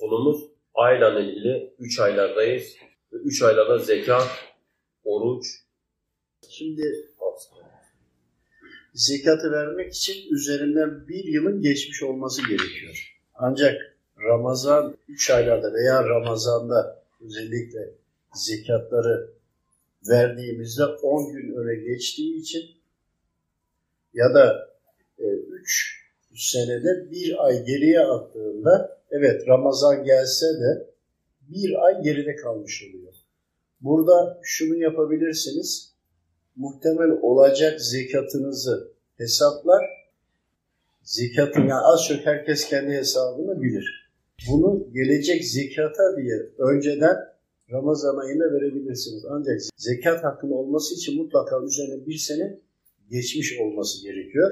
Konumuz 0.00 0.44
ayla 0.74 1.20
ilgili 1.20 1.74
3 1.78 2.00
aylardayız. 2.00 2.76
3 3.12 3.42
aylarda 3.42 3.78
zekat, 3.78 4.28
oruç, 5.04 5.46
Şimdi 6.48 7.06
zekatı 8.94 9.52
vermek 9.52 9.94
için 9.94 10.34
üzerinden 10.34 11.08
bir 11.08 11.24
yılın 11.24 11.62
geçmiş 11.62 12.02
olması 12.02 12.42
gerekiyor. 12.48 13.16
Ancak 13.34 13.96
Ramazan 14.18 14.96
3 15.08 15.30
aylarda 15.30 15.72
veya 15.74 16.08
Ramazan'da 16.08 17.02
özellikle 17.20 17.94
zekatları 18.34 19.30
verdiğimizde 20.08 20.84
10 20.84 21.32
gün 21.32 21.54
öne 21.54 21.74
geçtiği 21.74 22.40
için 22.40 22.70
ya 24.14 24.34
da 24.34 24.70
3 25.18 26.06
senede 26.34 27.10
bir 27.10 27.46
ay 27.46 27.64
geriye 27.64 28.00
attığında 28.00 28.99
evet 29.10 29.48
Ramazan 29.48 30.04
gelse 30.04 30.46
de 30.46 30.90
bir 31.48 31.86
ay 31.86 32.02
geride 32.02 32.36
kalmış 32.36 32.84
oluyor. 32.88 33.14
Burada 33.80 34.40
şunu 34.42 34.76
yapabilirsiniz. 34.76 35.94
Muhtemel 36.56 37.10
olacak 37.22 37.80
zekatınızı 37.80 38.92
hesaplar. 39.16 39.84
Zekatın 41.02 41.60
yani 41.60 41.80
az 41.82 42.04
çok 42.08 42.26
herkes 42.26 42.68
kendi 42.68 42.92
hesabını 42.92 43.62
bilir. 43.62 44.10
Bunu 44.50 44.92
gelecek 44.92 45.44
zekata 45.44 46.16
diye 46.16 46.34
önceden 46.58 47.16
Ramazan 47.72 48.16
ayında 48.16 48.52
verebilirsiniz. 48.52 49.24
Ancak 49.30 49.60
zekat 49.76 50.24
hakkının 50.24 50.52
olması 50.52 50.94
için 50.94 51.22
mutlaka 51.22 51.62
üzerine 51.64 52.06
bir 52.06 52.16
sene 52.16 52.58
geçmiş 53.10 53.60
olması 53.60 54.02
gerekiyor. 54.02 54.50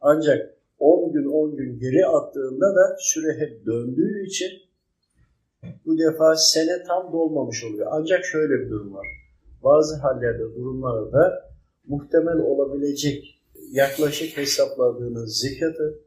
Ancak 0.00 0.56
10 0.84 1.12
gün 1.12 1.24
10 1.24 1.56
gün 1.56 1.78
geri 1.78 2.06
attığında 2.06 2.74
da 2.74 2.96
süre 2.98 3.38
hep 3.38 3.66
döndüğü 3.66 4.26
için 4.26 4.50
bu 5.86 5.98
defa 5.98 6.36
sene 6.36 6.82
tam 6.86 7.12
dolmamış 7.12 7.64
oluyor. 7.64 7.86
Ancak 7.90 8.24
şöyle 8.24 8.60
bir 8.60 8.70
durum 8.70 8.94
var. 8.94 9.06
Bazı 9.62 9.96
hallerde, 9.96 10.42
durumlarda 10.42 11.50
muhtemel 11.86 12.38
olabilecek 12.38 13.40
yaklaşık 13.70 14.36
hesapladığınız 14.36 15.38
zekatı 15.38 15.98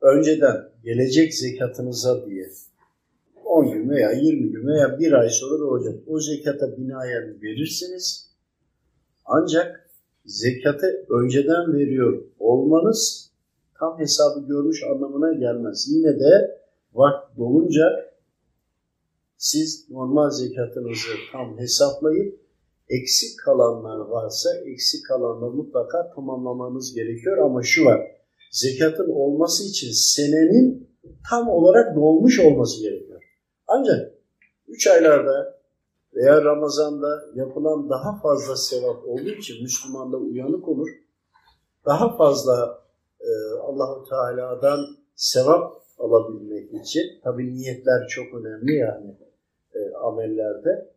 önceden 0.00 0.56
gelecek 0.84 1.34
zekatınıza 1.34 2.26
diye 2.26 2.50
10 3.44 3.72
gün 3.72 3.90
veya 3.90 4.12
20 4.12 4.52
gün 4.52 4.66
veya 4.66 4.98
bir 4.98 5.12
ay 5.12 5.28
sonra 5.28 5.60
da 5.60 5.64
olacak. 5.64 5.94
O 6.06 6.20
zekata 6.20 6.76
binaen 6.76 7.42
verirsiniz. 7.42 8.30
Ancak 9.24 9.90
zekatı 10.24 11.06
önceden 11.10 11.72
veriyor 11.72 12.22
olmanız 12.38 13.29
tam 13.80 13.98
hesabı 13.98 14.46
görmüş 14.46 14.84
anlamına 14.84 15.32
gelmez. 15.32 15.88
Yine 15.88 16.20
de 16.20 16.60
vakit 16.94 17.38
dolunca 17.38 18.10
siz 19.36 19.90
normal 19.90 20.30
zekatınızı 20.30 21.08
tam 21.32 21.58
hesaplayıp 21.58 22.40
eksik 22.88 23.38
kalanlar 23.44 23.98
varsa 23.98 24.50
eksik 24.66 25.06
kalanları 25.06 25.50
mutlaka 25.50 26.10
tamamlamanız 26.14 26.94
gerekiyor. 26.94 27.38
Ama 27.38 27.62
şu 27.62 27.84
var, 27.84 28.00
zekatın 28.50 29.08
olması 29.08 29.64
için 29.64 29.90
senenin 29.92 30.90
tam 31.30 31.48
olarak 31.48 31.96
dolmuş 31.96 32.40
olması 32.40 32.82
gerekiyor. 32.82 33.22
Ancak 33.66 34.14
3 34.68 34.86
aylarda 34.86 35.60
veya 36.14 36.44
Ramazan'da 36.44 37.22
yapılan 37.34 37.90
daha 37.90 38.20
fazla 38.20 38.56
sevap 38.56 39.04
olduğu 39.04 39.30
için 39.30 39.62
Müslüman 39.62 40.12
da 40.12 40.16
uyanık 40.16 40.68
olur. 40.68 40.88
Daha 41.86 42.16
fazla 42.16 42.79
e, 43.20 43.30
Allahu 43.62 44.08
Teala'dan 44.08 44.80
sevap 45.14 45.82
alabilmek 45.98 46.74
için 46.74 47.02
tabi 47.24 47.54
niyetler 47.54 48.08
çok 48.08 48.34
önemli 48.34 48.74
yani 48.74 49.16
e, 49.74 49.94
amellerde. 49.94 50.90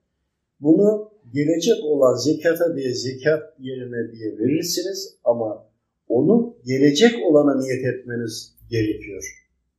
Bunu 0.59 1.11
gelecek 1.33 1.83
olan 1.83 2.15
zekata 2.15 2.75
diye 2.75 2.93
zekat 2.93 3.43
yerine 3.59 4.11
diye 4.11 4.37
verirsiniz 4.37 5.17
ama 5.23 5.67
onu 6.07 6.55
gelecek 6.65 7.25
olana 7.25 7.61
niyet 7.61 7.85
etmeniz 7.85 8.55
gerekiyor. 8.69 9.23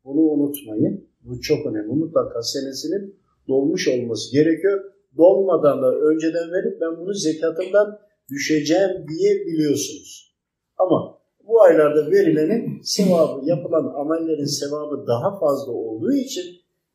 Bunu 0.04 0.20
unutmayın. 0.20 1.08
Bu 1.22 1.40
çok 1.40 1.66
önemli. 1.66 1.92
Mutlaka 1.92 2.42
senesinin 2.42 3.16
dolmuş 3.48 3.88
olması 3.88 4.32
gerekiyor. 4.32 4.84
Dolmadan 5.16 5.82
da 5.82 5.98
önceden 5.98 6.52
verip 6.52 6.80
ben 6.80 6.96
bunu 7.00 7.14
zekatımdan 7.14 7.98
düşeceğim 8.30 8.90
diye 9.08 9.46
biliyorsunuz. 9.46 10.34
Ama 10.78 11.13
bu 11.54 11.62
aylarda 11.62 12.10
verilenin 12.10 12.82
sevabı, 12.82 13.40
yapılan 13.44 13.94
amellerin 13.96 14.44
sevabı 14.44 15.06
daha 15.06 15.38
fazla 15.38 15.72
olduğu 15.72 16.12
için 16.12 16.44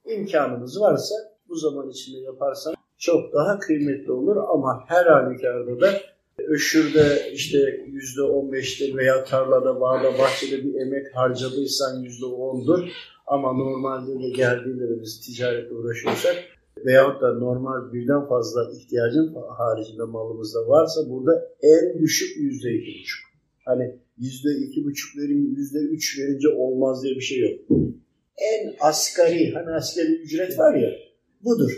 imkanınız 0.05 0.81
varsa 0.81 1.15
bu 1.49 1.55
zaman 1.55 1.89
içinde 1.89 2.17
yaparsan 2.17 2.73
çok 2.97 3.33
daha 3.33 3.59
kıymetli 3.59 4.11
olur 4.11 4.37
ama 4.37 4.83
her 4.87 5.05
halükarda 5.05 5.81
da 5.81 5.91
öşürde 6.47 7.31
işte 7.33 7.57
yüzde 7.87 8.21
on 8.21 8.51
beşte 8.51 8.95
veya 8.95 9.23
tarlada, 9.23 9.81
bağda, 9.81 10.17
bahçede 10.19 10.63
bir 10.63 10.81
emek 10.81 11.15
harcadıysan 11.15 12.03
yüzde 12.03 12.25
ondur. 12.25 12.79
Ama 13.27 13.53
normalde 13.53 14.23
de 14.23 14.29
geldiğinde 14.29 15.01
biz 15.01 15.21
ticaretle 15.21 15.75
uğraşıyorsak 15.75 16.35
veyahut 16.85 17.21
da 17.21 17.33
normal 17.33 17.93
birden 17.93 18.27
fazla 18.27 18.71
ihtiyacın 18.71 19.35
haricinde 19.57 20.03
malımızda 20.03 20.67
varsa 20.67 21.01
burada 21.09 21.47
en 21.61 21.99
düşük 21.99 22.37
yüzde 22.37 22.73
iki 22.73 22.99
buçuk. 22.99 23.28
Hani 23.69 23.95
yüzde 24.17 24.49
iki 24.65 24.85
buçuk 24.85 25.17
verin, 25.17 25.55
yüzde 25.55 25.79
üç 25.79 26.19
verince 26.19 26.49
olmaz 26.49 27.03
diye 27.03 27.15
bir 27.15 27.21
şey 27.21 27.39
yok. 27.39 27.59
En 28.37 28.75
asgari, 28.79 29.51
hani 29.53 29.69
asgari 29.69 30.11
ücret 30.11 30.59
var 30.59 30.75
ya, 30.75 30.89
budur. 31.43 31.71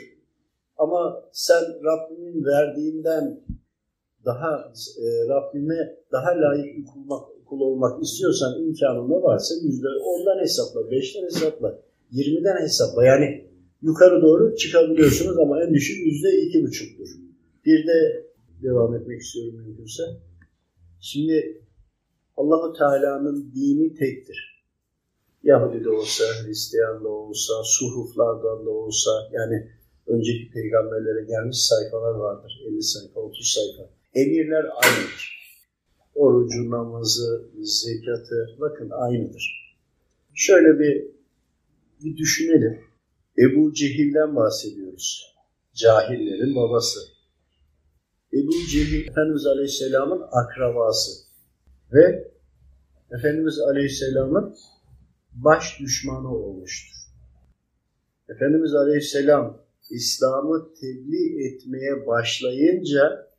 Ama 0.77 1.29
sen 1.31 1.63
Rabbimin 1.83 2.45
verdiğinden 2.45 3.39
daha 4.25 4.73
e, 5.03 5.07
Rabbime 5.29 5.95
daha 6.11 6.29
layık 6.29 6.87
kulmak, 6.87 7.23
kul 7.45 7.59
olmak 7.59 8.03
istiyorsan 8.03 8.63
imkanın 8.63 9.09
da 9.09 9.23
varsa 9.23 9.55
yüzde 9.63 9.87
ondan 10.05 10.39
hesapla, 10.39 10.91
beşten 10.91 11.23
hesapla, 11.23 11.79
yirmiden 12.11 12.61
hesapla. 12.61 13.05
Yani 13.05 13.45
yukarı 13.81 14.21
doğru 14.21 14.55
çıkabiliyorsunuz 14.55 15.37
ama 15.37 15.63
en 15.63 15.73
düşük 15.73 16.05
yüzde 16.05 16.41
iki 16.41 16.63
buçuktur. 16.63 17.09
Bir 17.65 17.87
de 17.87 18.25
devam 18.63 18.95
etmek 18.95 19.21
istiyorum 19.21 19.55
mümkünse. 19.55 20.03
Şimdi 20.99 21.61
Allahu 22.37 22.73
Teala'nın 22.73 23.51
dini 23.55 23.93
tektir. 23.95 24.51
Yahudi 25.43 25.83
de 25.83 25.89
olsa, 25.89 26.23
Hristiyan 26.43 27.03
da 27.03 27.09
olsa, 27.09 27.53
suhuflardan 27.63 28.65
da 28.65 28.69
olsa 28.69 29.11
yani 29.31 29.71
önceki 30.07 30.51
peygamberlere 30.53 31.25
gelmiş 31.25 31.57
sayfalar 31.57 32.15
vardır. 32.15 32.61
50 32.67 32.83
sayfa, 32.83 33.19
30 33.19 33.53
sayfa. 33.53 33.89
Emirler 34.15 34.63
aynıdır. 34.63 35.41
Orucu, 36.15 36.69
namazı, 36.69 37.49
zekatı 37.61 38.57
bakın 38.59 38.89
aynıdır. 38.89 39.75
Şöyle 40.33 40.79
bir, 40.79 41.07
bir 42.03 42.17
düşünelim. 42.17 42.81
Ebu 43.37 43.73
Cehil'den 43.73 44.35
bahsediyoruz. 44.35 45.35
Cahillerin 45.73 46.55
babası. 46.55 46.99
Ebu 48.33 48.51
Cehil 48.71 49.07
Efendimiz 49.07 49.45
Aleyhisselam'ın 49.45 50.21
akrabası 50.31 51.30
ve 51.93 52.31
Efendimiz 53.11 53.59
Aleyhisselam'ın 53.59 54.55
baş 55.33 55.79
düşmanı 55.79 56.35
olmuştur. 56.35 56.95
Efendimiz 58.29 58.73
Aleyhisselam 58.73 59.61
İslam'ı 59.89 60.73
tebliğ 60.81 61.47
etmeye 61.47 62.07
başlayınca 62.07 63.31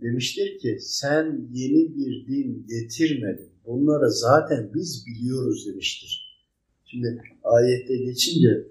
demiştir 0.00 0.58
ki 0.58 0.78
sen 0.80 1.48
yeni 1.52 1.96
bir 1.96 2.26
din 2.26 2.66
getirmedin. 2.68 3.50
Bunları 3.66 4.10
zaten 4.10 4.70
biz 4.74 5.06
biliyoruz 5.06 5.66
demiştir. 5.66 6.42
Şimdi 6.84 7.22
ayette 7.42 7.96
geçince 7.96 8.66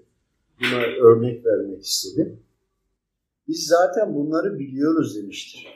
buna 0.60 0.80
örnek 0.80 1.46
vermek 1.46 1.84
istedim. 1.84 2.40
Biz 3.48 3.66
zaten 3.66 4.14
bunları 4.14 4.58
biliyoruz 4.58 5.16
demiştir. 5.16 5.66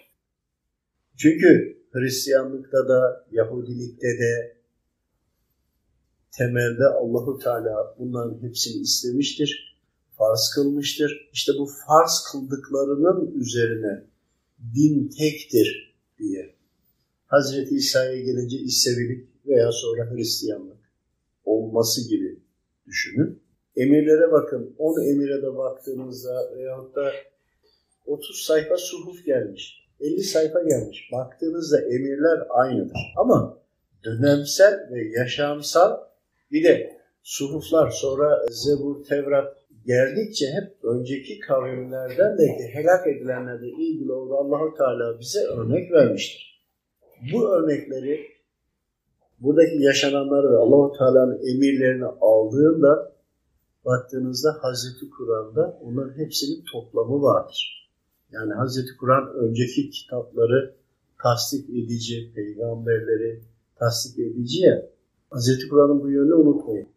Çünkü 1.17 1.79
Hristiyanlıkta 1.95 2.89
da, 2.89 3.27
Yahudilikte 3.33 4.07
de 4.07 4.57
temelde 6.33 6.85
Allahu 6.85 7.39
Teala 7.39 7.97
bunların 7.99 8.43
hepsini 8.43 8.83
istemiştir 8.83 9.75
farz 10.19 10.51
kılmıştır. 10.55 11.31
İşte 11.33 11.53
bu 11.59 11.67
farz 11.87 12.25
kıldıklarının 12.33 13.41
üzerine 13.41 14.05
din 14.75 15.09
tektir 15.09 15.97
diye. 16.19 16.55
Hazreti 17.27 17.75
İsa'ya 17.75 18.21
gelince 18.21 18.57
İsevilik 18.57 19.29
veya 19.47 19.73
sonra 19.73 20.11
Hristiyanlık 20.11 20.79
olması 21.45 22.09
gibi 22.09 22.39
düşünün. 22.87 23.43
Emirlere 23.77 24.33
bakın. 24.33 24.75
10 24.79 25.03
emire 25.03 25.43
de 25.43 25.57
baktığınızda 25.57 26.57
veyahut 26.57 26.97
da 26.97 27.13
30 28.07 28.45
sayfa 28.47 28.77
suhuf 28.77 29.25
gelmiş. 29.25 29.84
50 30.05 30.23
sayfa 30.23 30.63
gelmiş. 30.63 31.09
Baktığınızda 31.13 31.81
emirler 31.81 32.43
aynıdır. 32.49 32.99
Ama 33.17 33.59
dönemsel 34.05 34.89
ve 34.93 35.19
yaşamsal 35.19 36.01
bir 36.53 36.65
de 36.65 37.01
suhuflar 37.23 37.91
sonra 37.91 38.47
Zebur, 38.51 39.05
Tevrat 39.05 39.57
geldikçe 39.87 40.47
hep 40.47 40.85
önceki 40.85 41.41
kavimlerden 41.41 42.39
de 42.39 42.47
helak 42.73 43.07
edilenlerle 43.07 43.69
ilgili 43.69 44.13
oldu 44.13 44.35
Allahu 44.35 44.75
Teala 44.79 45.21
bize 45.21 45.41
örnek 45.41 45.93
vermiştir. 45.93 46.65
Bu 47.33 47.55
örnekleri 47.55 48.21
buradaki 49.41 49.83
yaşananları 49.83 50.53
ve 50.53 50.57
Allahu 50.57 50.99
Teala'nın 50.99 51.39
emirlerini 51.39 52.05
aldığında 52.05 53.13
baktığınızda 53.85 54.57
Hazreti 54.61 55.11
Kur'an'da 55.11 55.79
onların 55.83 56.19
hepsinin 56.19 56.65
toplamı 56.73 57.23
vardır. 57.23 57.84
Yani 58.33 58.53
Hazreti 58.53 58.97
Kur'an 58.97 59.35
önceki 59.35 59.91
kitapları 59.91 60.75
tasdik 61.23 61.71
edici, 61.71 62.33
peygamberleri 62.35 63.41
tasdik 63.79 64.19
edici 64.19 64.61
ya. 64.61 64.91
Hazreti 65.31 65.69
Kur'an'ın 65.69 66.03
bu 66.03 66.11
yönünü 66.11 66.35
unutmayın. 66.35 66.89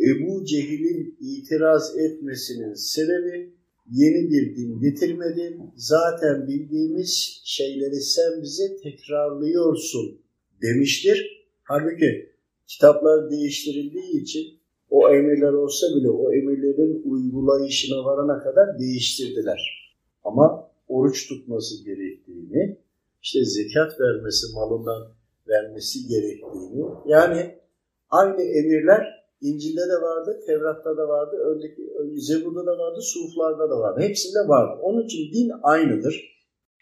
Ebu 0.00 0.44
Cehil'in 0.44 1.16
itiraz 1.20 1.96
etmesinin 1.96 2.74
sebebi 2.74 3.52
yeni 3.90 4.30
bir 4.30 4.56
din 4.56 4.80
getirmedin. 4.80 5.70
Zaten 5.76 6.46
bildiğimiz 6.48 7.40
şeyleri 7.44 8.00
sen 8.00 8.42
bize 8.42 8.76
tekrarlıyorsun 8.76 10.18
demiştir. 10.62 11.46
Halbuki 11.62 12.32
kitaplar 12.66 13.30
değiştirildiği 13.30 14.22
için 14.22 14.58
o 14.90 15.10
emirler 15.10 15.52
olsa 15.52 15.86
bile 15.96 16.10
o 16.10 16.32
emirlerin 16.32 17.02
uygulayışına 17.04 18.04
varana 18.04 18.42
kadar 18.42 18.78
değiştirdiler. 18.78 19.92
Ama 20.24 20.65
oruç 20.88 21.28
tutması 21.28 21.84
gerektiğini, 21.84 22.78
işte 23.22 23.44
zekat 23.44 24.00
vermesi, 24.00 24.46
malından 24.54 25.12
vermesi 25.48 26.06
gerektiğini, 26.08 26.84
yani 27.06 27.58
aynı 28.10 28.42
emirler 28.42 29.16
İncil'de 29.40 29.80
de 29.80 30.02
vardı, 30.02 30.40
Tevrat'ta 30.46 30.96
da 30.96 31.08
vardı, 31.08 31.36
öndeki 31.36 31.82
Zebur'da 32.16 32.66
da 32.66 32.78
vardı, 32.78 33.00
Suflar'da 33.00 33.70
da 33.70 33.80
vardı. 33.80 34.00
Hepsinde 34.00 34.48
vardı. 34.48 34.80
Onun 34.82 35.04
için 35.04 35.32
din 35.32 35.52
aynıdır. 35.62 36.36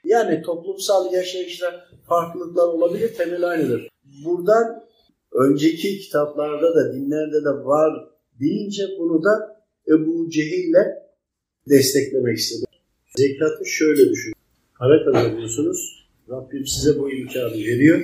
Yani 0.04 0.42
toplumsal 0.42 1.12
yaşayışta 1.12 1.66
farklılıklar 2.08 2.66
olabilir, 2.66 3.14
temel 3.14 3.48
aynıdır. 3.48 3.88
Buradan 4.24 4.84
önceki 5.32 5.98
kitaplarda 5.98 6.74
da, 6.74 6.94
dinlerde 6.94 7.44
de 7.44 7.64
var 7.64 8.08
deyince 8.40 8.82
bunu 8.98 9.24
da 9.24 9.64
Ebu 9.88 10.30
Cehil'le 10.30 10.84
desteklemek 11.68 12.38
istedim. 12.38 12.66
Zekatı 13.16 13.66
şöyle 13.66 14.10
düşünün. 14.10 14.34
Para 14.78 15.04
kazanıyorsunuz. 15.04 16.06
Rabbim 16.30 16.66
size 16.66 16.98
bu 16.98 17.10
imkanı 17.10 17.54
veriyor. 17.54 18.02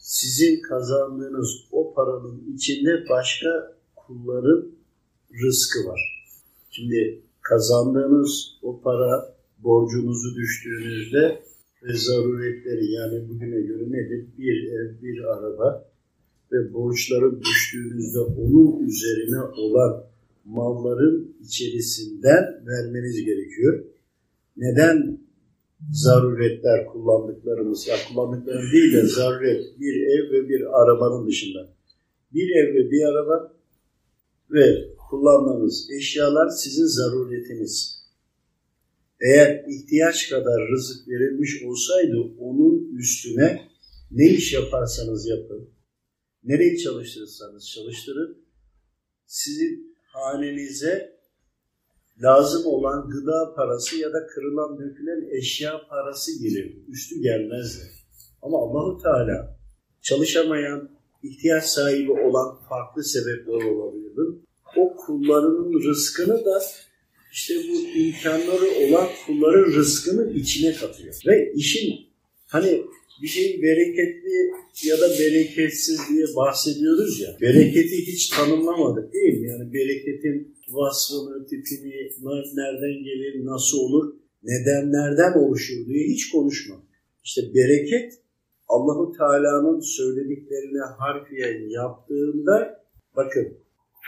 Sizin 0.00 0.62
kazandığınız 0.62 1.48
o 1.72 1.94
paranın 1.94 2.54
içinde 2.54 3.04
başka 3.10 3.76
kulların 3.96 4.66
rızkı 5.42 5.88
var. 5.88 6.00
Şimdi 6.70 7.22
kazandığınız 7.40 8.58
o 8.62 8.80
para 8.80 9.36
borcunuzu 9.58 10.36
düştüğünüzde 10.36 11.42
ve 11.82 11.94
zaruretleri 11.94 12.92
yani 12.92 13.28
bugüne 13.28 13.60
göre 13.60 13.90
nedir? 13.90 14.26
Bir 14.38 14.72
ev, 14.72 15.02
bir 15.02 15.24
araba 15.24 15.88
ve 16.52 16.74
borçların 16.74 17.40
düştüğünüzde 17.40 18.20
onun 18.20 18.88
üzerine 18.88 19.40
olan 19.40 20.04
malların 20.44 21.36
içerisinden 21.44 22.66
vermeniz 22.66 23.24
gerekiyor. 23.24 23.84
Neden 24.56 25.20
zaruretler 25.92 26.86
kullandıklarımız, 26.86 27.88
ya 27.88 27.96
kullandıklarım 28.08 28.72
değil 28.72 28.92
de 28.92 29.06
zaruret 29.06 29.80
bir 29.80 29.94
ev 29.94 30.32
ve 30.32 30.48
bir 30.48 30.82
arabanın 30.82 31.26
dışında. 31.26 31.68
Bir 32.32 32.50
ev 32.56 32.74
ve 32.74 32.90
bir 32.90 33.02
araba 33.02 33.52
ve 34.50 34.94
kullandığınız 35.10 35.90
eşyalar 35.90 36.48
sizin 36.48 36.86
zaruretiniz. 36.86 38.02
Eğer 39.20 39.64
ihtiyaç 39.68 40.30
kadar 40.30 40.68
rızık 40.68 41.08
verilmiş 41.08 41.62
olsaydı 41.62 42.16
onun 42.38 42.96
üstüne 42.98 43.68
ne 44.10 44.30
iş 44.30 44.52
yaparsanız 44.52 45.26
yapın, 45.26 45.70
nereyi 46.44 46.78
çalıştırırsanız 46.78 47.70
çalıştırın, 47.70 48.38
sizin 49.26 49.96
hanenize 50.02 51.21
lazım 52.22 52.66
olan 52.66 53.10
gıda 53.10 53.54
parası 53.54 53.96
ya 53.96 54.12
da 54.12 54.26
kırılan 54.26 54.78
dökülen 54.78 55.28
eşya 55.38 55.80
parası 55.88 56.42
gelir. 56.42 56.76
Üstü 56.88 57.20
gelmezdi. 57.20 57.82
Ama 58.42 58.58
Allahu 58.58 59.02
Teala 59.02 59.58
çalışamayan, 60.02 60.90
ihtiyaç 61.22 61.64
sahibi 61.64 62.12
olan 62.12 62.58
farklı 62.68 63.04
sebepler 63.04 63.70
olabilir. 63.70 64.42
O 64.76 64.96
kullarının 64.96 65.82
rızkını 65.82 66.44
da 66.44 66.62
işte 67.32 67.54
bu 67.54 67.98
imkanları 67.98 68.66
olan 68.86 69.08
kulların 69.26 69.72
rızkını 69.72 70.32
içine 70.32 70.74
katıyor. 70.74 71.14
Ve 71.26 71.52
işin 71.54 72.11
hani 72.52 72.86
bir 73.22 73.26
şey 73.26 73.62
bereketli 73.62 74.52
ya 74.88 75.00
da 75.00 75.08
bereketsiz 75.18 76.00
diye 76.10 76.24
bahsediyoruz 76.36 77.20
ya. 77.20 77.36
Bereketi 77.40 78.06
hiç 78.06 78.28
tanımlamadık 78.28 79.12
değil 79.12 79.40
mi? 79.40 79.48
Yani 79.48 79.72
bereketin 79.72 80.56
vasfını, 80.70 81.46
tipini, 81.46 81.92
nereden 82.54 83.04
gelir, 83.04 83.46
nasıl 83.46 83.78
olur, 83.78 84.14
nedenlerden 84.42 85.38
oluşur 85.38 85.86
diye 85.86 86.04
hiç 86.08 86.30
konuşma. 86.30 86.76
İşte 87.24 87.42
bereket 87.54 88.12
Allahu 88.68 89.12
Teala'nın 89.18 89.80
söylediklerine 89.80 90.82
harfiyen 90.98 91.68
yaptığında 91.70 92.84
bakın 93.16 93.48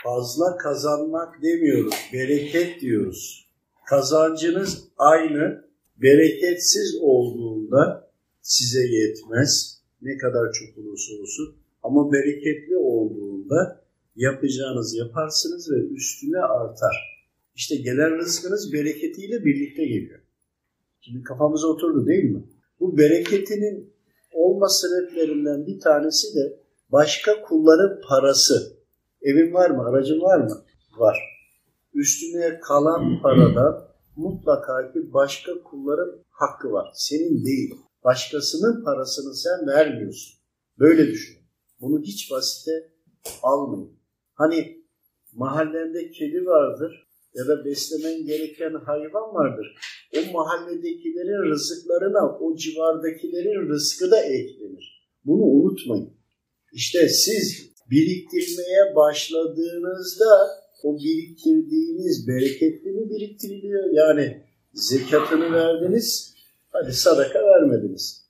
fazla 0.03 0.57
kazanmak 0.57 1.41
demiyoruz, 1.41 1.95
bereket 2.13 2.81
diyoruz. 2.81 3.47
Kazancınız 3.89 4.83
aynı, 4.97 5.65
bereketsiz 5.97 6.97
olduğunda 7.01 8.04
size 8.45 8.79
yetmez. 8.87 9.81
Ne 10.01 10.17
kadar 10.17 10.51
çok 10.51 10.77
olursa 10.77 11.13
olsun. 11.21 11.55
Ama 11.83 12.11
bereketli 12.11 12.77
olduğunda 12.77 13.85
yapacağınız 14.15 14.95
yaparsınız 14.95 15.71
ve 15.71 15.75
üstüne 15.75 16.39
artar. 16.39 17.25
İşte 17.55 17.75
gelen 17.75 18.17
rızkınız 18.17 18.73
bereketiyle 18.73 19.45
birlikte 19.45 19.85
geliyor. 19.85 20.19
Şimdi 21.01 21.23
kafamıza 21.23 21.67
oturdu 21.67 22.07
değil 22.07 22.23
mi? 22.23 22.43
Bu 22.79 22.97
bereketinin 22.97 23.93
olma 24.33 24.69
sebeplerinden 24.69 25.67
bir 25.67 25.79
tanesi 25.79 26.35
de 26.35 26.59
başka 26.91 27.41
kulların 27.41 28.01
parası. 28.09 28.77
Evin 29.21 29.53
var 29.53 29.69
mı? 29.69 29.83
Aracın 29.87 30.21
var 30.21 30.37
mı? 30.37 30.63
Var. 30.97 31.17
Üstüne 31.93 32.59
kalan 32.59 33.21
paradan 33.21 33.87
mutlaka 34.15 34.91
ki 34.93 35.13
başka 35.13 35.63
kulların 35.63 36.19
hakkı 36.29 36.71
var. 36.71 36.89
Senin 36.93 37.45
değil. 37.45 37.75
Başkasının 38.05 38.83
parasını 38.83 39.35
sen 39.35 39.67
vermiyorsun. 39.67 40.33
Böyle 40.79 41.07
düşün. 41.07 41.37
Bunu 41.81 42.01
hiç 42.01 42.31
basite 42.31 42.91
almayın. 43.43 43.99
Hani 44.33 44.85
mahallende 45.33 46.11
kedi 46.11 46.45
vardır 46.45 47.07
ya 47.35 47.47
da 47.47 47.65
beslemen 47.65 48.25
gereken 48.25 48.73
hayvan 48.73 49.33
vardır. 49.33 49.75
O 50.17 50.31
mahalledekilerin 50.33 51.51
rızıklarına 51.51 52.37
o 52.39 52.55
civardakilerin 52.55 53.69
rızkı 53.69 54.11
da 54.11 54.21
eklenir. 54.21 55.09
Bunu 55.25 55.41
unutmayın. 55.41 56.13
İşte 56.73 57.09
siz 57.09 57.71
biriktirmeye 57.91 58.95
başladığınızda 58.95 60.47
o 60.83 60.97
biriktirdiğiniz 60.97 62.27
bereketli 62.27 62.91
mi 62.91 63.09
biriktiriliyor? 63.09 63.83
Yani 63.93 64.43
zekatını 64.73 65.53
verdiniz, 65.53 66.34
hadi 66.75 66.93
sadaka 66.93 67.39
vermediniz. 67.39 68.25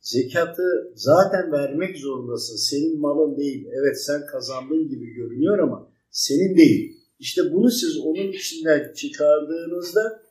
Zekatı 0.00 0.92
zaten 0.94 1.52
vermek 1.52 1.98
zorundasın. 1.98 2.56
Senin 2.56 3.00
malın 3.00 3.36
değil. 3.36 3.68
Evet 3.72 4.04
sen 4.04 4.26
kazandığın 4.26 4.88
gibi 4.88 5.06
görünüyor 5.06 5.58
ama 5.58 5.88
senin 6.10 6.56
değil. 6.56 6.96
İşte 7.18 7.42
bunu 7.52 7.70
siz 7.70 7.98
onun 7.98 8.32
içinden 8.32 8.92
çıkardığınızda 8.94 10.22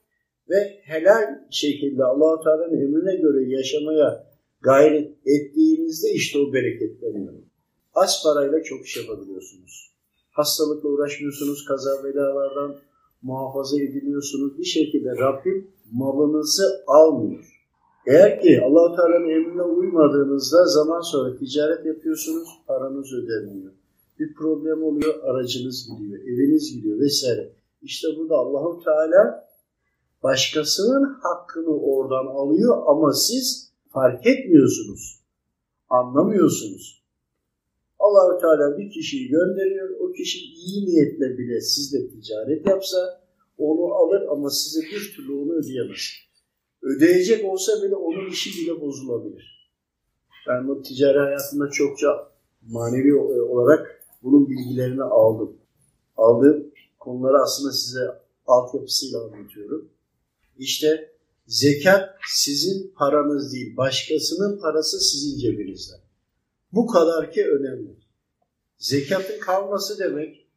ve 0.50 0.80
helal 0.84 1.40
şekilde 1.52 2.04
Allah-u 2.04 2.44
Teala'nın 2.44 2.82
emrine 2.82 3.16
göre 3.16 3.50
yaşamaya 3.50 4.28
gayret 4.62 5.18
ettiğinizde 5.26 6.10
işte 6.14 6.40
o 6.40 6.54
bereketleniyor. 6.54 7.34
Az 7.94 8.24
parayla 8.24 8.64
çok 8.64 8.86
iş 8.86 8.98
yapabiliyorsunuz. 8.98 9.94
Hastalıkla 10.32 10.90
uğraşmıyorsunuz, 10.90 11.66
kaza 11.66 12.04
belalardan 12.04 12.80
muhafaza 13.22 13.82
ediliyorsunuz. 13.82 14.58
Bir 14.58 14.64
şekilde 14.64 15.10
Rabbim 15.10 15.73
malınızı 15.92 16.84
almıyor. 16.88 17.54
Eğer 18.08 18.42
ki 18.42 18.62
allah 18.66 18.96
Teala'nın 18.96 19.30
emrine 19.30 19.62
uymadığınızda 19.62 20.66
zaman 20.66 21.02
sonra 21.02 21.36
ticaret 21.36 21.86
yapıyorsunuz, 21.86 22.50
paranız 22.68 23.14
ödemiyor. 23.14 23.72
Bir 24.20 24.34
problem 24.34 24.84
oluyor, 24.84 25.24
aracınız 25.24 25.90
gidiyor, 25.90 26.20
eviniz 26.20 26.74
gidiyor 26.76 27.00
vesaire. 27.00 27.54
İşte 27.82 28.08
burada 28.18 28.36
Allahu 28.36 28.84
Teala 28.84 29.50
başkasının 30.24 31.18
hakkını 31.22 31.82
oradan 31.82 32.26
alıyor 32.26 32.84
ama 32.88 33.14
siz 33.14 33.72
fark 33.90 34.28
etmiyorsunuz, 34.28 35.20
anlamıyorsunuz. 35.90 37.04
Allahü 38.00 38.42
Teala 38.42 38.78
bir 38.78 38.92
kişiyi 38.92 39.28
gönderiyor. 39.28 39.90
O 40.00 40.12
kişi 40.12 40.40
iyi 40.40 40.86
niyetle 40.86 41.38
bile 41.38 41.62
sizle 41.62 42.10
ticaret 42.10 42.68
yapsa 42.68 43.23
onu 43.58 43.94
alır 43.94 44.22
ama 44.32 44.50
size 44.50 44.82
bir 44.82 45.14
türlü 45.16 45.34
onu 45.34 45.54
ödeyemez. 45.54 46.00
Ödeyecek 46.82 47.46
olsa 47.46 47.84
bile 47.84 47.96
onun 47.96 48.30
işi 48.30 48.62
bile 48.62 48.82
bozulabilir. 48.82 49.54
Ben 50.48 50.68
bu 50.68 50.82
ticari 50.82 51.20
hayatında 51.20 51.70
çokça 51.70 52.32
manevi 52.62 53.16
olarak 53.44 54.06
bunun 54.24 54.50
bilgilerini 54.50 55.04
aldım. 55.04 55.58
Aldığım 56.18 56.72
konuları 57.00 57.38
aslında 57.44 57.72
size 57.72 58.22
altyapısıyla 58.46 59.24
anlatıyorum. 59.24 59.90
İşte 60.58 61.14
zekat 61.48 62.10
sizin 62.28 62.94
paranız 62.96 63.54
değil, 63.54 63.78
başkasının 63.78 64.60
parası 64.60 65.00
sizin 65.00 65.40
cebinizde. 65.40 65.96
Bu 66.72 66.88
kadar 66.88 67.32
ki 67.32 67.48
önemli. 67.48 67.96
Zekatın 68.78 69.40
kalması 69.40 70.00
demek, 70.00 70.48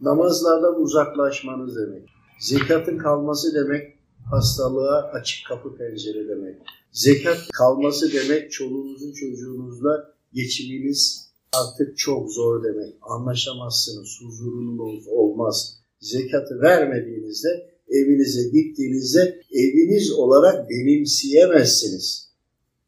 namazlardan 0.00 0.80
uzaklaşmanız 0.80 1.76
demek. 1.76 2.08
Zekatın 2.40 2.98
kalması 2.98 3.54
demek, 3.54 3.98
hastalığa 4.30 5.02
açık 5.12 5.46
kapı 5.48 5.76
pencere 5.76 6.28
demek. 6.28 6.56
Zekat 6.92 7.48
kalması 7.52 8.12
demek, 8.12 8.52
çoluğunuzun 8.52 9.12
çocuğunuzla 9.12 10.14
geçiminiz 10.32 11.30
artık 11.52 11.98
çok 11.98 12.32
zor 12.32 12.64
demek. 12.64 12.94
Anlaşamazsınız, 13.02 14.20
huzurunuz 14.22 15.08
olmaz. 15.08 15.78
Zekatı 16.00 16.60
vermediğinizde, 16.60 17.70
evinize 17.88 18.48
gittiğinizde 18.48 19.42
eviniz 19.52 20.12
olarak 20.12 20.70
benimseyemezsiniz. 20.70 22.30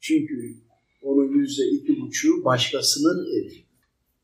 Çünkü 0.01 0.55
onun 1.03 1.41
yüzde 1.41 1.67
iki 1.67 2.01
buçuğu 2.01 2.45
başkasının 2.45 3.27
evi. 3.27 3.65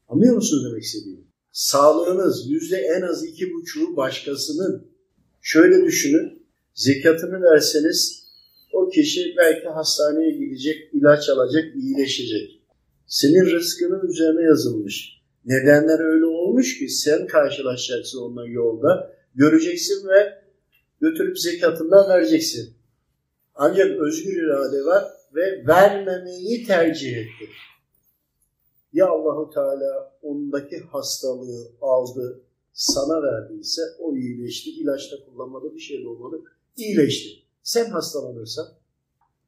Anlıyor 0.08 0.34
musunuz 0.34 0.64
demek 0.70 0.82
istediğimi? 0.82 1.22
Sağlığınız 1.52 2.50
yüzde 2.50 2.76
en 2.76 3.02
az 3.02 3.24
iki 3.24 3.52
buçuğu 3.52 3.96
başkasının. 3.96 4.91
Şöyle 5.42 5.84
düşünün, 5.84 6.46
zekatını 6.74 7.42
verseniz 7.42 8.22
o 8.72 8.88
kişi 8.88 9.34
belki 9.36 9.68
hastaneye 9.68 10.30
gidecek, 10.30 10.90
ilaç 10.92 11.28
alacak, 11.28 11.76
iyileşecek. 11.76 12.62
Senin 13.06 13.46
rızkının 13.46 14.08
üzerine 14.08 14.42
yazılmış. 14.42 15.22
Nedenler 15.44 16.00
öyle 16.00 16.24
olmuş 16.24 16.78
ki 16.78 16.88
sen 16.88 17.26
karşılaşacaksın 17.26 18.18
onunla 18.18 18.48
yolda, 18.48 19.12
göreceksin 19.34 20.08
ve 20.08 20.42
götürüp 21.00 21.38
zekatından 21.38 22.08
vereceksin. 22.08 22.74
Ancak 23.54 24.00
özgür 24.00 24.42
irade 24.42 24.84
var 24.84 25.04
ve 25.34 25.66
vermemeyi 25.66 26.66
tercih 26.66 27.16
etti. 27.16 27.48
Ya 28.92 29.06
Allahu 29.06 29.50
Teala 29.54 30.18
ondaki 30.22 30.78
hastalığı 30.78 31.72
aldı, 31.80 32.40
sana 32.72 33.22
verdiyse 33.22 33.82
o 33.98 34.16
iyileşti. 34.16 34.70
İlaçta 34.70 35.16
kullanmadı, 35.24 35.74
bir 35.74 35.80
şey 35.80 36.04
de 36.04 36.08
olmadı. 36.08 36.42
İyileşti. 36.76 37.42
Sen 37.62 37.90
hastalanırsan, 37.90 38.66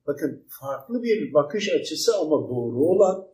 bakın 0.06 0.44
farklı 0.48 1.02
bir 1.02 1.34
bakış 1.34 1.68
açısı 1.68 2.16
ama 2.16 2.48
doğru 2.48 2.84
olan 2.84 3.26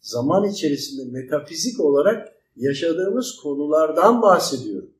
zaman 0.00 0.50
içerisinde 0.50 1.10
metafizik 1.10 1.80
olarak 1.80 2.36
yaşadığımız 2.56 3.36
konulardan 3.36 4.22
bahsediyorum. 4.22 4.90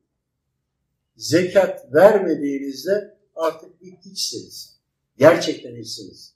Zekat 1.15 1.93
vermediğinizde 1.93 3.17
artık 3.35 3.81
bir 3.81 3.91
hiçsiniz. 3.91 4.77
Gerçekten 5.17 5.75
hiçsiniz. 5.75 6.33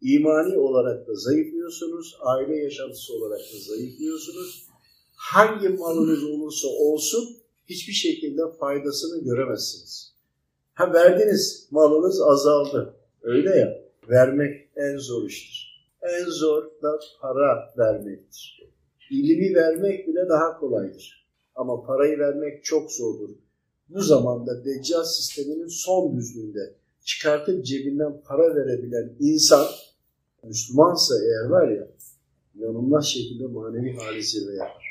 İmani 0.00 0.58
olarak 0.58 1.08
da 1.08 1.14
zayıflıyorsunuz, 1.14 2.16
aile 2.20 2.56
yaşantısı 2.56 3.14
olarak 3.14 3.40
da 3.40 3.58
zayıflıyorsunuz. 3.58 4.65
Hangi 5.16 5.68
malınız 5.68 6.24
olursa 6.24 6.68
olsun 6.68 7.36
hiçbir 7.66 7.92
şekilde 7.92 8.42
faydasını 8.60 9.24
göremezsiniz. 9.24 10.14
Ha 10.74 10.92
verdiniz, 10.92 11.68
malınız 11.70 12.22
azaldı. 12.22 12.94
Öyle 13.22 13.56
ya, 13.56 13.82
vermek 14.08 14.68
en 14.76 14.98
zor 14.98 15.26
iştir. 15.28 15.88
En 16.02 16.24
zor 16.24 16.64
da 16.82 17.00
para 17.20 17.74
vermektir. 17.78 18.62
İlimi 19.10 19.54
vermek 19.54 20.08
bile 20.08 20.28
daha 20.28 20.58
kolaydır. 20.60 21.26
Ama 21.54 21.82
parayı 21.86 22.18
vermek 22.18 22.64
çok 22.64 22.92
zordur. 22.92 23.30
Bu 23.88 24.02
zamanda 24.02 24.64
deccal 24.64 25.04
sisteminin 25.04 25.66
son 25.68 26.16
düzlüğünde 26.16 26.74
çıkartıp 27.04 27.64
cebinden 27.64 28.22
para 28.24 28.54
verebilen 28.56 29.16
insan 29.20 29.66
Müslümansa 30.42 31.14
eğer 31.24 31.50
var 31.50 31.68
ya 31.68 31.88
inanılmaz 32.54 33.06
şekilde 33.06 33.46
manevi 33.46 33.96
hali 33.96 34.22
zirve 34.22 34.54
yapar. 34.54 34.85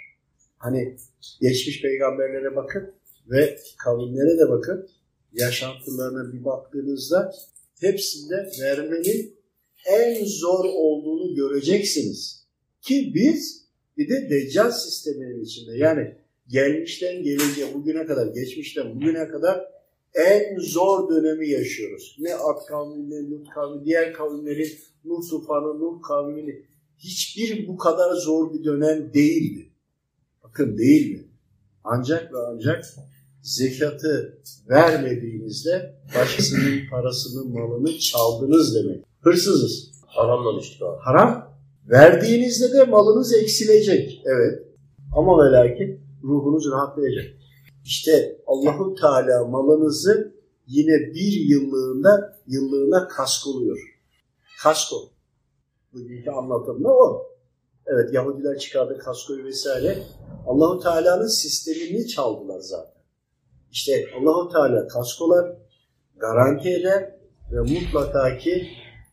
Hani 0.58 0.98
geçmiş 1.42 1.82
peygamberlere 1.82 2.56
bakın 2.56 2.94
ve 3.30 3.60
kavimlere 3.78 4.38
de 4.38 4.50
bakın. 4.50 4.90
Yaşantılarına 5.34 6.34
bir 6.34 6.46
baktığınızda 6.46 7.34
hepsinde 7.80 8.50
vermenin 8.62 9.36
en 9.86 10.26
zor 10.26 10.66
olduğunu 10.66 11.36
göreceksiniz. 11.36 12.46
Ki 12.82 13.12
biz 13.16 13.66
bir 13.98 14.10
de 14.10 14.30
deccal 14.30 14.72
sisteminin 14.72 15.44
içinde 15.44 15.78
yani 15.78 16.16
gelmişten 16.48 17.24
geleceğe 17.24 17.74
bugüne 17.74 18.06
kadar, 18.06 18.28
geçmişten 18.28 18.96
bugüne 18.96 19.28
kadar 19.28 19.66
en 20.14 20.60
zor 20.60 21.10
dönemi 21.10 21.50
yaşıyoruz. 21.50 22.18
Ne 22.20 22.36
Ad 22.36 22.66
kavmi, 22.68 23.10
ne 23.10 23.30
Lut 23.30 23.50
kavmi, 23.50 23.86
diğer 23.86 24.14
kavimlerin 24.14 24.72
Nuh 25.06 25.30
tufanı, 25.30 25.80
Nuh 25.80 26.02
kavmini 26.02 26.66
hiçbir 26.98 27.68
bu 27.68 27.78
kadar 27.78 28.14
zor 28.14 28.54
bir 28.54 28.64
dönem 28.64 29.14
değildi. 29.14 29.70
Bakın 30.56 30.78
değil 30.78 31.12
mi? 31.12 31.28
Ancak 31.84 32.34
ve 32.34 32.38
ancak 32.48 32.86
zekatı 33.42 34.40
vermediğinizde 34.70 35.96
başkasının 36.16 36.90
parasını, 36.92 37.46
malını 37.46 37.98
çaldınız 37.98 38.76
demek. 38.76 39.06
Hırsızız. 39.22 39.92
Haramla 40.06 40.60
iştigal. 40.60 40.98
Haram. 41.00 41.56
Verdiğinizde 41.90 42.74
de 42.74 42.84
malınız 42.84 43.34
eksilecek. 43.34 44.22
Evet. 44.26 44.64
Ama 45.16 45.46
ve 45.46 45.52
lakin 45.52 46.02
ruhunuz 46.24 46.72
rahatlayacak. 46.72 47.26
İşte 47.86 48.42
Allahu 48.48 48.96
Teala 48.96 49.46
malınızı 49.46 50.36
yine 50.68 51.14
bir 51.14 51.32
yıllığında 51.32 52.40
yıllığına 52.48 53.08
kaskoluyor. 53.08 53.78
Kasko. 54.64 54.96
Bugünkü 55.94 56.30
anlatımda 56.30 56.90
o. 56.90 57.28
Evet 57.88 58.14
Yahudiler 58.14 58.58
çıkardı 58.58 58.98
kaskoyu 58.98 59.44
vesaire. 59.44 60.04
Allahu 60.48 60.80
Teala'nın 60.80 61.28
sistemini 61.28 62.08
çaldılar 62.08 62.60
zaten. 62.60 63.02
İşte 63.72 64.06
Allahu 64.20 64.50
Teala 64.50 64.88
kaskolar 64.88 65.56
garanti 66.18 66.70
eder 66.70 67.16
ve 67.52 67.60
mutlaka 67.60 68.38
ki 68.38 68.68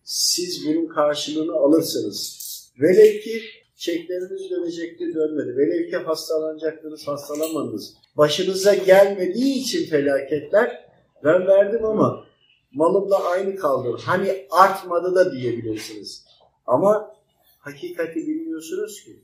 siz 0.05 0.67
bunun 0.67 0.87
karşılığını 0.87 1.53
alırsınız. 1.53 2.43
Velev 2.81 3.21
ki 3.21 3.43
çekleriniz 3.77 4.51
dönecekti 4.51 5.15
dönmedi. 5.15 5.57
Velev 5.57 5.91
ki 5.91 5.97
hastalanacaktınız 5.97 7.09
hastalamadınız. 7.09 7.95
Başınıza 8.17 8.75
gelmediği 8.75 9.55
için 9.55 9.91
felaketler 9.91 10.91
ben 11.25 11.47
verdim 11.47 11.85
ama 11.85 12.25
malımla 12.73 13.25
aynı 13.25 13.57
kaldım. 13.57 13.97
Hani 14.01 14.47
artmadı 14.51 15.15
da 15.15 15.33
diyebilirsiniz. 15.33 16.25
Ama 16.67 17.15
hakikati 17.59 18.15
bilmiyorsunuz 18.15 19.05
ki. 19.05 19.23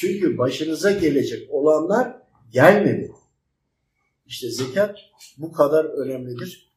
Çünkü 0.00 0.38
başınıza 0.38 0.90
gelecek 0.90 1.50
olanlar 1.50 2.12
gelmedi. 2.52 3.12
İşte 4.26 4.50
zekat 4.50 4.98
bu 5.38 5.52
kadar 5.52 5.84
önemlidir. 5.84 6.70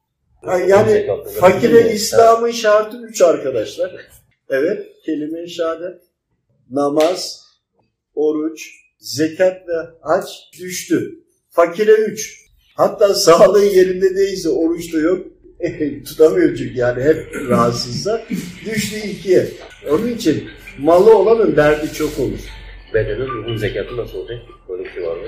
Yani 0.68 1.06
fakire 1.40 1.92
İslam'ın 1.94 2.50
şartı 2.50 2.96
üç 2.96 3.22
arkadaşlar. 3.22 4.06
Evet, 4.48 4.86
kelime-i 5.04 5.50
şehadet, 5.50 6.00
namaz, 6.70 7.44
oruç, 8.14 8.70
zekat 8.98 9.68
ve 9.68 9.74
hac 10.00 10.26
düştü. 10.60 11.18
Fakire 11.50 11.92
üç. 11.92 12.46
Hatta 12.74 13.14
sağlığı 13.14 13.64
yerinde 13.64 14.16
değilse 14.16 14.48
oruç 14.48 14.94
da 14.94 14.98
yok. 14.98 15.26
tutamıyor 16.06 16.56
çünkü 16.56 16.78
yani 16.78 17.02
hep 17.02 17.34
rahatsızsa. 17.48 18.24
Düştü 18.64 18.96
ikiye. 18.96 19.48
Onun 19.90 20.08
için 20.08 20.48
malı 20.78 21.16
olanın 21.18 21.56
derdi 21.56 21.92
çok 21.92 22.18
olur. 22.18 22.61
Bedenin 22.94 23.26
ruhun 23.26 23.56
zekatı 23.56 23.96
nasıl 23.96 24.18
olacak? 24.18 24.38
Böyle 24.68 24.84
bir 24.84 24.90
şey 24.90 25.02
var 25.02 25.16
mı? 25.16 25.22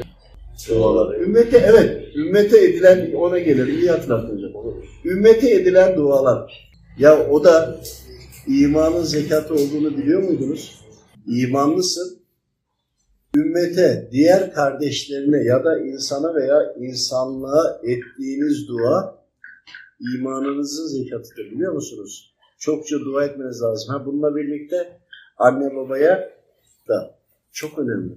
Dualar. 0.68 1.20
Ümmete 1.20 1.58
evet, 1.58 2.16
ümmete 2.16 2.64
edilen 2.64 3.12
ona 3.12 3.38
gelir. 3.38 3.66
İyi 3.66 3.90
hatırlattın 3.90 4.36
hocam. 4.36 4.82
Ümmete 5.04 5.50
edilen 5.50 5.96
dualar. 5.96 6.70
Ya 6.98 7.28
o 7.30 7.44
da 7.44 7.80
imanın 8.46 9.02
zekatı 9.02 9.54
olduğunu 9.54 9.98
biliyor 9.98 10.22
muydunuz? 10.22 10.84
İmanlısın. 11.26 12.18
Ümmete, 13.36 14.08
diğer 14.12 14.52
kardeşlerine 14.52 15.44
ya 15.44 15.64
da 15.64 15.78
insana 15.80 16.34
veya 16.34 16.74
insanlığa 16.78 17.80
ettiğiniz 17.82 18.68
dua 18.68 19.24
imanınızın 20.14 20.86
zekatıdır 20.86 21.50
biliyor 21.50 21.72
musunuz? 21.72 22.34
Çokça 22.58 23.00
dua 23.00 23.24
etmeniz 23.24 23.62
lazım. 23.62 23.94
Ha, 23.94 24.06
bununla 24.06 24.36
birlikte 24.36 25.00
anne 25.38 25.76
babaya 25.76 26.30
da 26.88 27.18
çok 27.54 27.78
önemli. 27.78 28.12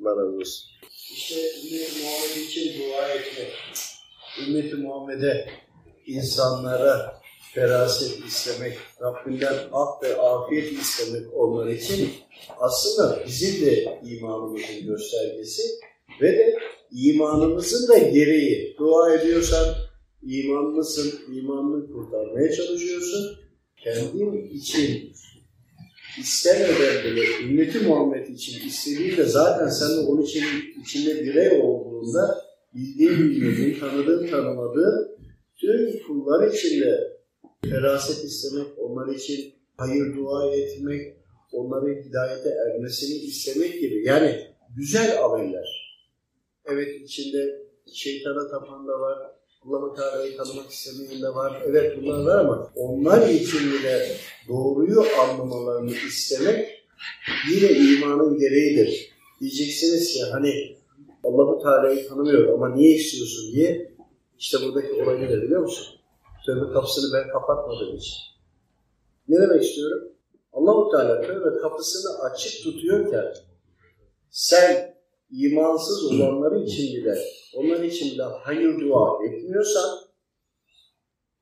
Allah 0.00 0.10
razı 0.10 0.36
olsun. 0.36 0.70
İşte 1.12 1.34
Ümmet-i 1.34 2.02
Muhammed 2.02 2.36
için 2.36 2.80
dua 2.80 3.08
etmek. 3.08 3.52
Ümmet-i 4.40 4.74
Muhammed'e, 4.74 5.48
insanlara 6.06 7.20
feraset 7.54 8.24
istemek, 8.26 8.78
Rabbinden 9.02 9.54
af 9.72 10.02
ve 10.02 10.16
afiyet 10.16 10.72
istemek 10.72 11.34
onlar 11.34 11.66
için 11.66 12.10
aslında 12.58 13.24
bizim 13.26 13.66
de 13.66 14.00
imanımızın 14.04 14.86
göstergesi 14.86 15.62
ve 16.20 16.32
de 16.32 16.58
imanımızın 16.92 17.88
da 17.88 17.98
gereği. 17.98 18.76
Dua 18.78 19.14
ediyorsan 19.14 19.74
imanlısın, 20.22 21.34
imanını 21.34 21.92
kurtarmaya 21.92 22.52
çalışıyorsun. 22.52 23.38
Kendin 23.76 24.50
için 24.50 25.12
istemeden 26.18 27.04
bile 27.04 27.22
ümmeti 27.42 27.78
Muhammed 27.78 28.26
için 28.26 28.66
istediğinde 28.68 29.24
zaten 29.24 29.68
sen 29.68 29.88
de 29.88 30.00
onun 30.00 30.22
için, 30.22 30.44
içinde 30.82 31.24
birey 31.24 31.60
olduğunda 31.60 32.44
bildiğin 32.74 33.30
bilmediğin, 33.30 33.80
tanıdığın 33.80 34.26
tanımadığın 34.26 35.18
tüm 35.56 36.02
kullar 36.06 36.52
içinde 36.52 37.18
feraset 37.70 38.24
istemek, 38.24 38.66
onlar 38.78 39.14
için 39.14 39.54
hayır 39.76 40.16
dua 40.16 40.54
etmek, 40.54 41.16
onların 41.52 42.02
hidayete 42.02 42.48
ermesini 42.48 43.16
istemek 43.16 43.80
gibi. 43.80 44.04
Yani 44.04 44.46
güzel 44.76 45.24
ameller. 45.24 45.96
Evet 46.64 47.00
içinde 47.00 47.66
şeytana 47.94 48.50
tapan 48.50 48.88
da 48.88 49.00
var, 49.00 49.18
Allah-u 49.68 49.94
Teala'yı 49.94 50.36
tanımak 50.36 50.70
istemeyen 50.70 51.22
de 51.22 51.34
var. 51.34 51.62
Evet 51.66 51.98
bunlar 52.02 52.24
var 52.24 52.38
ama 52.38 52.72
onlar 52.76 53.28
için 53.28 53.72
bile 53.72 54.16
doğruyu 54.48 55.04
anlamalarını 55.20 55.90
istemek 55.90 56.68
yine 57.52 57.70
imanın 57.70 58.38
gereğidir. 58.38 59.10
Diyeceksiniz 59.40 60.12
ki 60.12 60.22
hani 60.32 60.76
Allah-u 61.24 61.62
Teala'yı 61.62 62.08
tanımıyor 62.08 62.54
ama 62.54 62.74
niye 62.74 62.96
istiyorsun 62.96 63.52
diye 63.52 63.92
işte 64.38 64.58
buradaki 64.62 65.02
olay 65.02 65.20
ne 65.20 65.28
biliyor 65.28 65.60
musun? 65.60 65.86
Tövbe 66.46 66.72
kapısını 66.72 67.18
ben 67.18 67.28
kapatmadığım 67.28 67.96
için. 67.96 68.14
Ne 69.28 69.40
demek 69.40 69.64
istiyorum? 69.64 70.08
Allah-u 70.52 70.90
Teala 70.90 71.20
tövbe 71.20 71.58
kapısını 71.58 72.18
açık 72.18 72.64
tutuyorken 72.64 73.34
sen 74.30 74.95
imansız 75.30 76.12
olanları 76.12 76.64
için 76.64 76.96
bile, 76.96 77.18
onlar 77.54 77.80
için 77.80 78.14
bile 78.14 78.22
hayır 78.22 78.80
dua 78.80 79.26
etmiyorsan, 79.26 79.98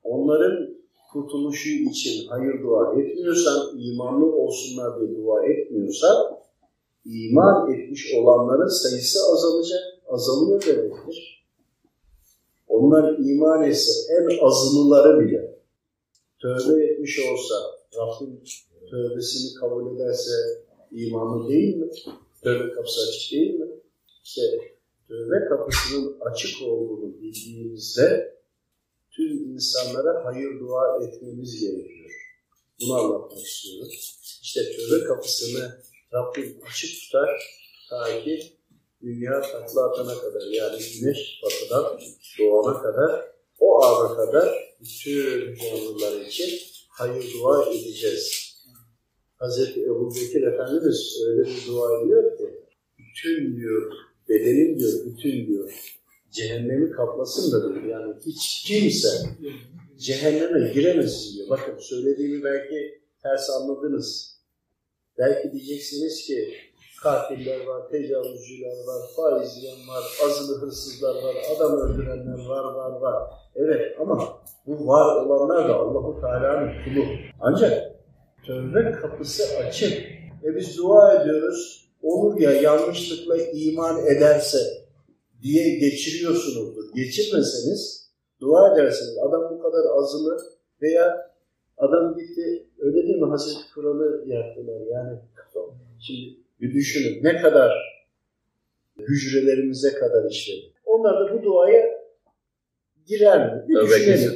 onların 0.03 0.75
kurtuluşu 1.13 1.69
için 1.69 2.27
hayır 2.27 2.63
dua 2.63 3.01
etmiyorsan, 3.01 3.79
imanlı 3.79 4.35
olsunlar 4.35 4.99
diye 4.99 5.17
dua 5.17 5.45
etmiyorsan, 5.45 6.39
iman 7.05 7.73
etmiş 7.73 8.13
olanların 8.15 8.67
sayısı 8.67 9.19
azalacak, 9.33 9.81
azalıyor 10.07 10.65
demektir. 10.65 11.45
Onlar 12.67 13.17
iman 13.17 13.63
etse 13.63 13.91
en 14.13 14.45
azınlıları 14.45 15.19
bile 15.19 15.59
tövbe 16.41 16.83
etmiş 16.85 17.19
olsa, 17.19 17.55
Rabbim 17.97 18.39
tövbesini 18.89 19.59
kabul 19.59 19.95
ederse 19.95 20.31
imanlı 20.91 21.49
değil 21.49 21.77
mi? 21.77 21.87
Tövbe 22.45 22.71
kapısı 22.71 23.01
açık 23.09 23.31
değil 23.31 23.53
mi? 23.53 23.67
İşte 24.23 24.41
tövbe 25.07 25.49
kapısının 25.49 26.19
açık 26.19 26.67
olduğunu 26.67 27.21
bildiğimizde 27.21 28.37
tüm 29.11 29.53
insanlara 29.53 30.25
hayır 30.25 30.59
dua 30.59 31.03
etmemiz 31.03 31.59
gerekiyor. 31.61 32.11
Bunu 32.81 32.93
anlatmak 32.93 33.47
istiyorum. 33.47 33.91
İşte 34.41 34.61
tövbe 34.61 35.05
kapısını 35.05 35.81
Rabbim 36.13 36.59
açık 36.69 37.01
tutar 37.01 37.29
ta 37.89 38.23
ki 38.23 38.53
dünya 39.01 39.41
tatlı 39.41 39.83
atana 39.83 40.17
kadar 40.21 40.47
yani 40.51 40.77
güneş 40.77 41.41
batıdan 41.43 41.99
doğana 42.39 42.81
kadar 42.81 43.31
o 43.59 43.83
ana 43.83 44.15
kadar 44.15 44.75
bütün 44.79 45.55
canlılar 45.55 46.21
için 46.21 46.59
hayır 46.89 47.33
dua 47.33 47.65
edeceğiz. 47.65 48.55
Hz. 49.41 49.77
Ebu 49.77 50.15
Bekir 50.15 50.43
Efendimiz 50.43 51.21
öyle 51.27 51.49
bir 51.49 51.67
dua 51.67 52.01
ediyor 52.01 52.37
ki 52.37 52.44
bütün 53.15 53.57
diyor, 53.57 53.91
bedenim 54.29 54.79
diyor, 54.79 54.91
bütün 55.05 55.47
diyor, 55.47 55.93
cehennemi 56.31 56.91
kaplasın 56.91 57.51
da 57.51 57.73
diyor. 57.73 57.83
Yani 57.83 58.13
hiç 58.25 58.63
kimse 58.67 59.07
cehenneme 59.97 60.73
giremesin 60.73 61.37
diyor. 61.37 61.49
Bakın 61.49 61.77
söylediğimi 61.79 62.43
belki 62.43 63.01
ters 63.23 63.49
anladınız. 63.49 64.35
Belki 65.17 65.51
diyeceksiniz 65.51 66.27
ki 66.27 66.53
katiller 67.03 67.65
var, 67.65 67.89
tecavüzcüler 67.89 68.77
var, 68.87 69.01
faiz 69.15 69.57
yiyen 69.57 69.87
var, 69.87 70.03
azılı 70.25 70.61
hırsızlar 70.61 71.15
var, 71.15 71.35
adam 71.55 71.77
öldürenler 71.77 72.45
var, 72.45 72.73
var, 72.73 73.01
var. 73.01 73.33
Evet 73.55 73.95
ama 73.99 74.41
bu 74.67 74.87
var 74.87 75.25
olanlar 75.25 75.69
da 75.69 75.75
Allahu 75.75 76.21
Teala'nın 76.21 76.71
kulu. 76.83 77.05
Ancak 77.41 77.95
tövbe 78.45 78.91
kapısı 78.91 79.57
açık. 79.57 79.93
E 80.43 80.55
biz 80.55 80.77
dua 80.77 81.21
ediyoruz. 81.21 81.84
Olur 82.05 82.39
ya 82.39 82.51
yanlışlıkla 82.51 83.37
iman 83.37 84.05
ederse 84.05 84.57
diye 85.41 85.79
geçiriyorsunuzdur. 85.79 86.93
Geçirmeseniz 86.95 88.11
dua 88.41 88.73
ederseniz 88.73 89.17
adam 89.17 89.41
bu 89.51 89.61
kadar 89.61 89.97
azılı 89.97 90.37
veya 90.81 91.31
adam 91.77 92.15
gitti 92.17 92.67
öyle 92.79 93.03
değil 93.07 93.21
mi 93.21 93.29
Hazreti 93.29 93.73
Kur'an'ı 93.75 94.23
yaktılar 94.33 94.81
yani. 94.91 95.19
Şimdi 95.99 96.37
bir 96.61 96.73
düşünün 96.73 97.23
ne 97.23 97.41
kadar 97.41 97.71
hücrelerimize 98.99 99.93
kadar 99.93 100.29
işledi. 100.29 100.73
Onlar 100.85 101.19
da 101.19 101.33
bu 101.33 101.43
duaya 101.43 102.05
girer 103.07 103.55
mi? 103.55 103.65
Bir 103.69 103.75
düşünelim. 103.97 104.31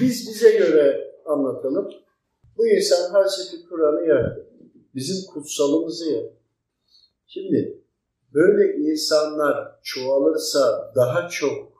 Biz 0.00 0.28
bize 0.28 0.50
göre 0.58 1.14
anlatalım. 1.24 1.90
Bu 2.56 2.66
insan 2.66 3.10
Hazreti 3.12 3.68
Kur'an'ı 3.68 4.08
yaktı. 4.08 4.46
Bizim 4.94 5.32
kutsalımızı 5.32 6.12
yaktı. 6.12 6.36
Şimdi 7.26 7.82
böyle 8.34 8.76
insanlar 8.76 9.80
çoğalırsa 9.82 10.92
daha 10.96 11.28
çok 11.28 11.72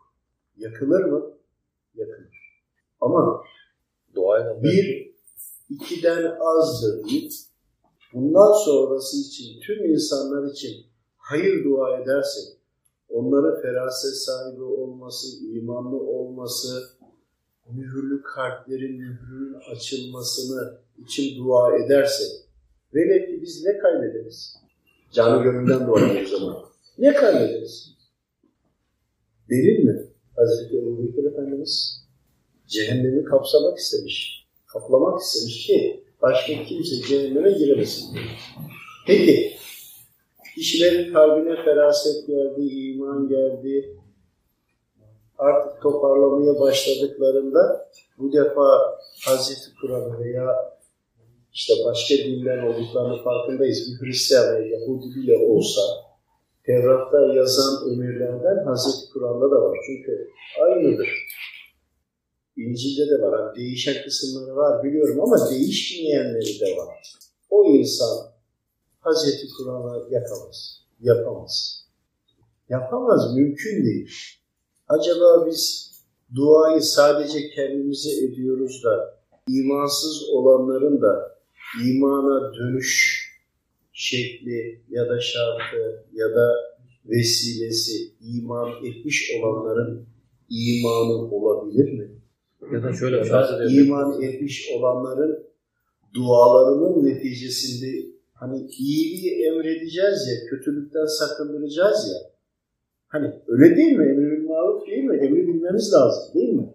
yakılır 0.56 1.04
mı? 1.04 1.30
Yakılır. 1.94 2.60
Ama 3.00 3.42
Duayla 4.14 4.62
bir, 4.62 5.14
ikiden 5.70 6.36
azdır 6.40 7.04
deyip 7.04 7.32
bundan 8.12 8.52
sonrası 8.64 9.16
için 9.16 9.60
tüm 9.60 9.84
insanlar 9.84 10.50
için 10.52 10.86
hayır 11.16 11.64
dua 11.64 12.00
edersek, 12.00 12.56
onlara 13.08 13.60
feraset 13.60 14.14
sahibi 14.14 14.62
olması, 14.62 15.44
imanlı 15.44 15.96
olması, 15.96 16.90
mühürlü 17.70 18.22
kalplerin 18.22 18.98
mühürünün 18.98 19.60
açılmasını 19.72 20.78
için 20.98 21.44
dua 21.44 21.76
edersek, 21.76 22.49
velev 22.94 23.26
ki 23.26 23.42
biz 23.42 23.64
ne 23.64 23.78
kaybederiz? 23.78 24.56
Canı 25.12 25.42
gönülden 25.42 25.86
doğar 25.86 26.22
o 26.22 26.26
zaman. 26.26 26.56
Ne 26.98 27.12
kaybederiz? 27.12 27.96
Delil 29.50 29.84
mi? 29.84 30.06
Hazreti 30.36 30.78
Ebu 30.78 31.02
Bekir 31.02 31.24
Efendimiz 31.24 32.04
cehennemi 32.66 33.24
kapsamak 33.24 33.78
istemiş. 33.78 34.46
Kaplamak 34.66 35.20
istemiş 35.20 35.66
ki 35.66 36.04
başka 36.22 36.64
kimse 36.64 36.96
cehenneme 37.08 37.50
giremesin. 37.50 38.18
Peki, 39.06 39.52
kişilerin 40.54 41.12
kalbine 41.12 41.64
feraset 41.64 42.26
geldi, 42.26 42.62
iman 42.62 43.28
geldi, 43.28 43.96
artık 45.38 45.82
toparlamaya 45.82 46.60
başladıklarında 46.60 47.90
bu 48.18 48.32
defa 48.32 48.98
Hazreti 49.24 49.74
Kur'an'ı 49.80 50.18
veya 50.20 50.79
işte 51.52 51.72
başka 51.84 52.14
dinler 52.14 52.62
olduklarını 52.62 53.22
farkındayız. 53.22 53.78
Bir 53.90 54.06
Hristiyan 54.06 54.54
veya 54.54 54.66
Yahudi 54.66 55.16
bile 55.16 55.36
olsa 55.36 55.80
Tevrat'ta 56.66 57.34
yazan 57.34 57.92
emirlerden 57.92 58.64
Hazreti 58.64 59.12
Kur'an'da 59.12 59.50
da 59.50 59.62
var. 59.62 59.78
Çünkü 59.86 60.30
aynıdır. 60.62 61.08
İncil'de 62.56 63.10
de 63.10 63.22
var. 63.22 63.40
Hani 63.40 63.56
değişen 63.56 64.04
kısımları 64.04 64.56
var 64.56 64.84
biliyorum 64.84 65.20
ama 65.20 65.50
değişmeyenleri 65.50 66.60
de 66.60 66.76
var. 66.76 67.14
O 67.50 67.64
insan 67.64 68.30
Hazreti 69.00 69.46
Kur'an'ı 69.58 70.14
yapamaz. 70.14 70.84
Yapamaz. 71.00 71.84
Yapamaz. 72.68 73.34
Mümkün 73.34 73.84
değil. 73.84 74.10
Acaba 74.88 75.46
biz 75.46 75.90
duayı 76.34 76.82
sadece 76.82 77.50
kendimize 77.50 78.24
ediyoruz 78.24 78.84
da 78.84 79.20
imansız 79.48 80.28
olanların 80.30 81.02
da 81.02 81.39
imana 81.86 82.54
dönüş 82.54 83.20
şekli 83.92 84.82
ya 84.90 85.08
da 85.08 85.20
şartı 85.20 86.06
ya 86.12 86.34
da 86.34 86.54
vesilesi 87.04 88.12
iman 88.20 88.84
etmiş 88.84 89.32
olanların 89.38 90.06
imanı 90.48 91.34
olabilir 91.34 91.92
mi? 91.92 92.08
Ya 92.72 92.82
da 92.82 92.92
şöyle 92.92 93.24
farz 93.24 93.50
edelim. 93.50 93.84
iman 93.84 94.22
etmiş 94.22 94.70
olanların 94.76 95.46
dualarının 96.14 97.04
neticesinde 97.06 98.10
Hani 98.40 98.66
iyiliği 98.78 99.46
emredeceğiz 99.46 100.28
ya, 100.28 100.50
kötülükten 100.50 101.06
sakındıracağız 101.06 102.08
ya. 102.12 102.30
Hani 103.08 103.32
öyle 103.48 103.76
değil 103.76 103.92
mi? 103.92 104.04
Emri 104.04 104.30
bil 104.30 104.44
maruf 104.44 104.86
değil 104.86 105.04
mi? 105.04 105.16
Emri 105.16 105.48
bilmemiz 105.48 105.92
lazım 105.92 106.34
değil 106.34 106.52
mi? 106.52 106.74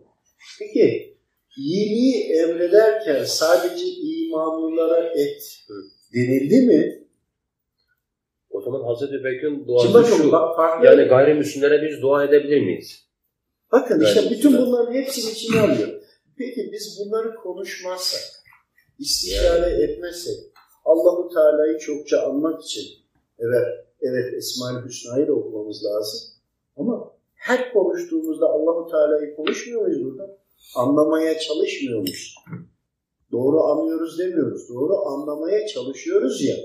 Peki 0.60 1.15
iyiliği 1.58 2.24
emrederken 2.34 3.24
sadece 3.24 3.86
imanlılara 3.86 5.08
et 5.08 5.44
denildi 6.14 6.62
mi? 6.62 7.06
O 8.50 8.62
zaman 8.62 8.84
Hazreti 8.84 9.24
Bekir'in 9.24 9.68
duası 9.68 9.94
bakın 9.94 10.18
şu. 10.18 10.32
bak, 10.32 10.56
farklı. 10.56 10.86
Yani 10.86 11.04
gayrimüslimlere 11.04 11.88
biz 11.90 12.02
dua 12.02 12.24
edebilir 12.24 12.62
miyiz? 12.62 13.06
Bakın 13.72 14.02
işte 14.02 14.20
Yani- 14.22 14.32
bütün 14.32 14.58
bunların 14.58 14.94
hepsini 14.94 15.32
içine 15.32 15.62
alıyor. 15.62 15.90
Peki 16.38 16.70
biz 16.74 17.00
bunları 17.00 17.36
konuşmazsak, 17.36 18.22
istişare 19.00 19.84
etmezsek, 19.84 20.36
Allahu 20.86 21.30
Teala'yı 21.34 21.78
çokça 21.78 22.22
anmak 22.22 22.64
için 22.64 22.84
evet, 23.40 23.66
evet 24.02 24.34
Esma-ül 24.34 24.86
Hüsna'yı 24.86 25.28
da 25.28 25.34
okumamız 25.34 25.86
lazım. 25.86 26.20
Ama 26.78 27.12
her 27.36 27.74
konuştuğumuzda 27.74 28.46
Allahu 28.46 28.92
Teala'yı 28.92 29.36
konuşmuyor 29.36 29.82
muyuz 29.82 30.04
burada? 30.06 30.38
Anlamaya 30.76 31.40
çalışmıyor 31.40 32.00
muyuz? 32.00 32.36
Doğru 33.32 33.64
anlıyoruz 33.64 34.20
demiyoruz. 34.20 34.70
Doğru 34.70 34.98
anlamaya 34.98 35.68
çalışıyoruz 35.68 36.44
ya. 36.44 36.56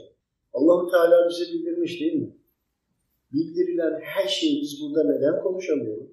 Allahu 0.52 0.90
Teala 0.90 1.28
bize 1.28 1.44
bildirmiş 1.52 2.00
değil 2.00 2.14
mi? 2.14 2.36
Bildirilen 3.32 4.00
her 4.02 4.28
şeyi 4.28 4.62
biz 4.62 4.82
burada 4.82 5.12
neden 5.12 5.42
konuşamıyoruz? 5.42 6.10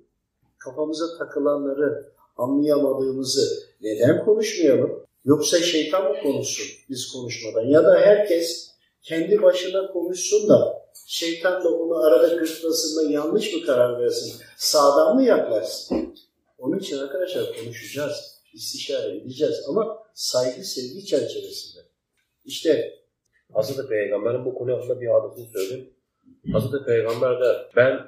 Kafamıza 0.57 1.17
takılanları 1.17 2.11
anlayamadığımızı 2.37 3.63
neden 3.81 4.25
konuşmayalım? 4.25 5.03
Yoksa 5.25 5.59
şeytan 5.59 6.03
mı 6.11 6.15
konuşsun 6.23 6.65
biz 6.89 7.11
konuşmadan? 7.11 7.65
Ya 7.65 7.83
da 7.83 7.99
herkes 7.99 8.71
kendi 9.01 9.41
başına 9.41 9.91
konuşsun 9.91 10.49
da 10.49 10.87
şeytan 11.05 11.63
da 11.63 11.69
onu 11.69 11.97
arada 11.97 12.27
gırtlasın 12.27 12.97
da 12.97 13.11
yanlış 13.11 13.53
mı 13.53 13.65
karar 13.65 14.01
versin? 14.01 14.33
Sağdan 14.57 15.15
mı 15.15 15.23
yaklaşsın? 15.23 16.15
Onun 16.57 16.79
için 16.79 16.97
arkadaşlar 16.97 17.55
konuşacağız, 17.55 18.41
istişare 18.53 19.17
edeceğiz 19.17 19.65
ama 19.69 20.03
saygı 20.13 20.63
sevgi 20.63 21.05
çerçevesinde. 21.05 21.81
İşte 22.45 22.99
Hazreti 23.53 23.89
Peygamber'in 23.89 24.45
bu 24.45 24.55
konu 24.55 24.73
hakkında 24.73 25.01
bir 25.01 25.07
hadisini 25.07 25.49
söyleyeyim. 25.49 25.93
Hazreti 26.51 26.85
Peygamber 26.85 27.41
de 27.41 27.69
ben 27.75 28.07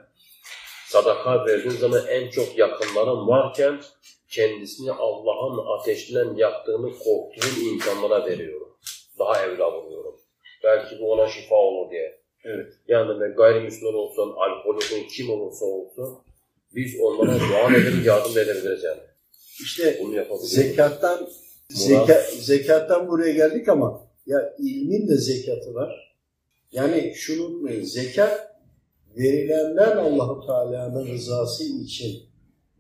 sadaka 0.88 1.46
verdiğim 1.46 1.78
zaman 1.78 2.02
en 2.08 2.30
çok 2.30 2.58
yakınlarım 2.58 3.28
varken 3.28 3.82
kendisini 4.30 4.92
Allah'ın 4.92 5.80
ateşinden 5.80 6.36
yaktığını 6.36 6.92
korktuğum 6.92 7.62
insanlara 7.74 8.26
veriyorum. 8.26 8.78
Daha 9.20 9.46
evla 9.46 9.74
buluyorum. 9.74 10.16
Belki 10.64 11.00
bu 11.00 11.12
ona 11.12 11.28
şifa 11.28 11.56
olur 11.56 11.92
diye. 11.92 12.20
evet. 12.44 12.74
Yani 12.88 13.20
ne 13.20 13.28
gayrimüslim 13.28 13.96
olsun, 13.96 14.34
alkolikon 14.38 15.08
kim 15.16 15.30
olursa 15.30 15.66
olsun 15.66 16.20
biz 16.76 16.96
onlara 17.02 17.40
dua 17.40 17.78
edelim, 17.78 18.04
yardım 18.06 18.38
edebiliriz 18.38 18.84
yani. 18.84 19.02
İşte 19.64 20.00
Bunu 20.04 20.16
yapabiliriz. 20.16 20.50
Zekattan 20.50 21.28
zeka, 21.70 22.22
zekattan 22.40 23.08
buraya 23.08 23.34
geldik 23.34 23.70
ama 23.70 24.02
ya 24.26 24.56
ilmin 24.60 25.08
de 25.08 25.16
zekatı 25.18 25.74
var. 25.74 26.16
Yani 26.72 27.14
şunu 27.16 27.46
unutmayın. 27.46 27.84
Zekat 27.84 28.50
verilenden 29.18 29.98
Allahu 29.98 30.46
Teala'nın 30.46 31.08
rızası 31.08 31.64
için 31.64 32.24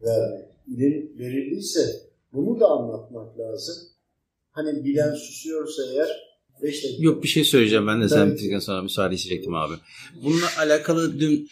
vermek. 0.01 0.45
İlim 0.67 1.19
verildiyse 1.19 1.81
bunu 2.33 2.59
da 2.59 2.67
anlatmak 2.67 3.39
lazım. 3.39 3.75
Hani 4.51 4.85
bilen 4.85 5.13
susuyorsa 5.13 5.83
eğer 5.93 6.09
beş 6.61 6.83
dakika. 6.83 7.03
Yok 7.03 7.23
bir 7.23 7.27
şey 7.27 7.43
söyleyeceğim 7.43 7.87
ben 7.87 8.01
de 8.01 8.09
sen 8.09 8.17
Tabii. 8.17 8.31
bitirdikten 8.31 8.59
sonra 8.59 8.81
müsaade 8.81 9.15
isteyecektim 9.15 9.55
abi. 9.55 9.73
Bununla 10.23 10.47
alakalı 10.59 11.19
dün 11.19 11.49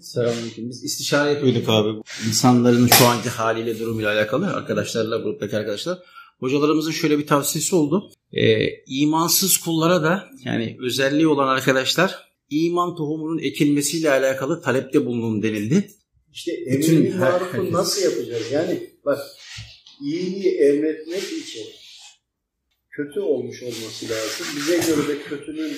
Selamünaleyküm. 0.00 0.68
Biz 0.70 0.84
istişare 0.84 1.30
yapıyorduk 1.30 1.68
abi. 1.68 2.02
İnsanların 2.28 2.86
şu 2.86 3.04
anki 3.04 3.28
haliyle 3.28 3.78
durumuyla 3.78 4.12
alakalı 4.12 4.46
arkadaşlarla 4.46 5.16
gruptaki 5.16 5.56
arkadaşlar. 5.56 5.98
Hocalarımızın 6.40 6.90
şöyle 6.90 7.18
bir 7.18 7.26
tavsiyesi 7.26 7.76
oldu. 7.76 8.10
E, 8.32 8.68
imansız 8.86 9.58
kullara 9.58 10.02
da 10.02 10.24
yani 10.44 10.76
özelliği 10.80 11.26
olan 11.26 11.48
arkadaşlar 11.48 12.26
iman 12.50 12.96
tohumunun 12.96 13.38
ekilmesiyle 13.38 14.10
alakalı 14.10 14.62
talepte 14.62 15.06
bulunun 15.06 15.42
denildi. 15.42 15.90
İşte 16.32 16.52
emri 16.52 17.14
marufu 17.14 17.72
nasıl 17.72 18.02
yapacağız? 18.02 18.52
Yani 18.52 18.90
bak 19.04 19.18
iyiliği 20.02 20.58
emretmek 20.58 21.22
için 21.22 21.66
kötü 22.90 23.20
olmuş 23.20 23.62
olması 23.62 24.08
lazım. 24.08 24.46
Bize 24.56 24.76
göre 24.76 25.08
de 25.08 25.22
kötünün 25.22 25.72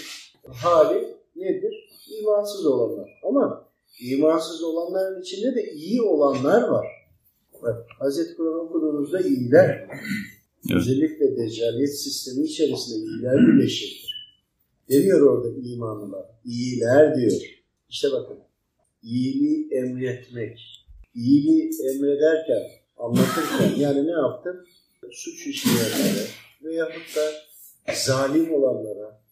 hali 0.52 1.04
nedir? 1.36 1.88
İmansız 2.20 2.66
olanlar. 2.66 3.10
Ama 3.28 3.67
imansız 4.00 4.62
olanların 4.62 5.22
içinde 5.22 5.54
de 5.54 5.72
iyi 5.72 6.02
olanlar 6.02 6.68
var. 6.68 6.86
Bak 7.62 7.86
Hazreti 7.98 8.36
Kur'an 8.36 8.60
okuduğunuzda 8.60 9.20
iyiler. 9.20 9.88
Evet. 10.70 10.76
Özellikle 10.76 11.36
deccaliyet 11.36 11.98
sistemi 12.00 12.44
içerisinde 12.44 12.96
iyiler 12.96 13.36
birleşiktir. 13.46 14.08
Demiyor 14.88 15.20
orada 15.20 15.68
imanlılar. 15.68 16.26
İyiler 16.44 17.16
diyor. 17.16 17.32
İşte 17.88 18.08
bakın 18.12 18.38
iyiliği 19.02 19.68
emretmek. 19.72 20.84
İyiliği 21.14 21.70
emrederken, 21.94 22.62
anlatırken 22.96 23.80
yani 23.80 24.06
ne 24.06 24.10
yaptın? 24.10 24.66
Suç 25.12 25.46
işleyenlere 25.46 26.26
veyahut 26.62 27.16
da 27.16 27.32
zalim 27.94 28.52
olanlara. 28.52 29.22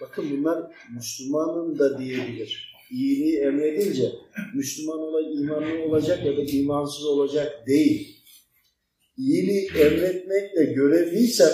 Bakın 0.00 0.24
bunlar 0.30 0.72
Müslümanın 0.94 1.78
da 1.78 1.98
diyebilir. 1.98 2.75
İyiliği 2.90 3.38
emredince 3.38 4.12
Müslüman 4.54 4.98
ola, 4.98 5.20
imanlı 5.20 5.84
olacak 5.88 6.26
ya 6.26 6.36
da 6.36 6.42
imansız 6.42 7.04
olacak 7.04 7.66
değil. 7.66 8.16
İyiliği 9.18 9.68
emretmekle 9.80 10.64
görevliysen 10.64 11.52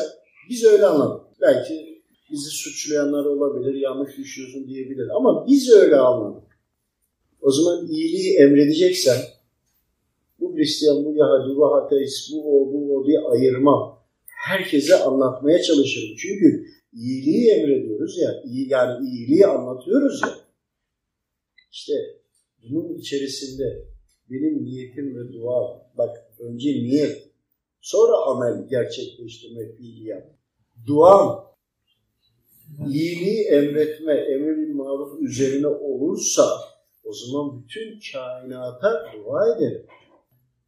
biz 0.49 0.65
öyle 0.65 0.87
anladık. 0.87 1.27
Belki 1.41 2.03
bizi 2.33 2.51
suçlayanlar 2.51 3.25
olabilir, 3.25 3.75
yanlış 3.75 4.17
düşüyorsun 4.19 4.69
diyebilir 4.69 5.09
ama 5.17 5.47
biz 5.49 5.71
öyle 5.71 5.97
anladık. 5.97 6.49
O 7.41 7.51
zaman 7.51 7.87
iyiliği 7.87 8.37
emredeceksen 8.39 9.19
bu 10.41 10.57
Hristiyan, 10.57 11.05
bu 11.05 11.15
Yahudi, 11.17 11.57
bu 11.57 11.75
ateist, 11.75 12.33
bu 12.33 12.39
o, 12.39 12.73
bu 12.73 12.97
o 12.97 13.07
diye 13.07 13.19
ayırmam. 13.21 13.99
Herkese 14.27 14.97
anlatmaya 14.97 15.63
çalışırım. 15.63 16.17
Çünkü 16.19 16.67
iyiliği 16.93 17.51
emrediyoruz 17.51 18.19
ya, 18.19 18.43
iyi, 18.45 18.69
yani 18.69 19.09
iyiliği 19.09 19.47
anlatıyoruz 19.47 20.23
ya. 20.23 20.42
İşte 21.73 21.93
bunun 22.63 22.95
içerisinde 22.95 23.85
benim 24.31 24.65
niyetim 24.65 25.17
ve 25.17 25.33
dua, 25.33 25.91
bak 25.99 26.17
önce 26.39 26.71
niyet, 26.71 27.29
sonra 27.81 28.17
amel 28.17 28.69
gerçekleştirme, 28.69 29.77
fiili 29.77 30.09
yap. 30.09 30.23
Duam, 30.87 31.57
iyiliği 32.89 33.45
emretme, 33.45 34.15
emir 34.15 34.75
maruf 34.75 35.23
üzerine 35.23 35.67
olursa 35.67 36.43
o 37.05 37.13
zaman 37.13 37.63
bütün 37.63 38.01
kainata 38.13 39.05
dua 39.15 39.57
ederim. 39.57 39.87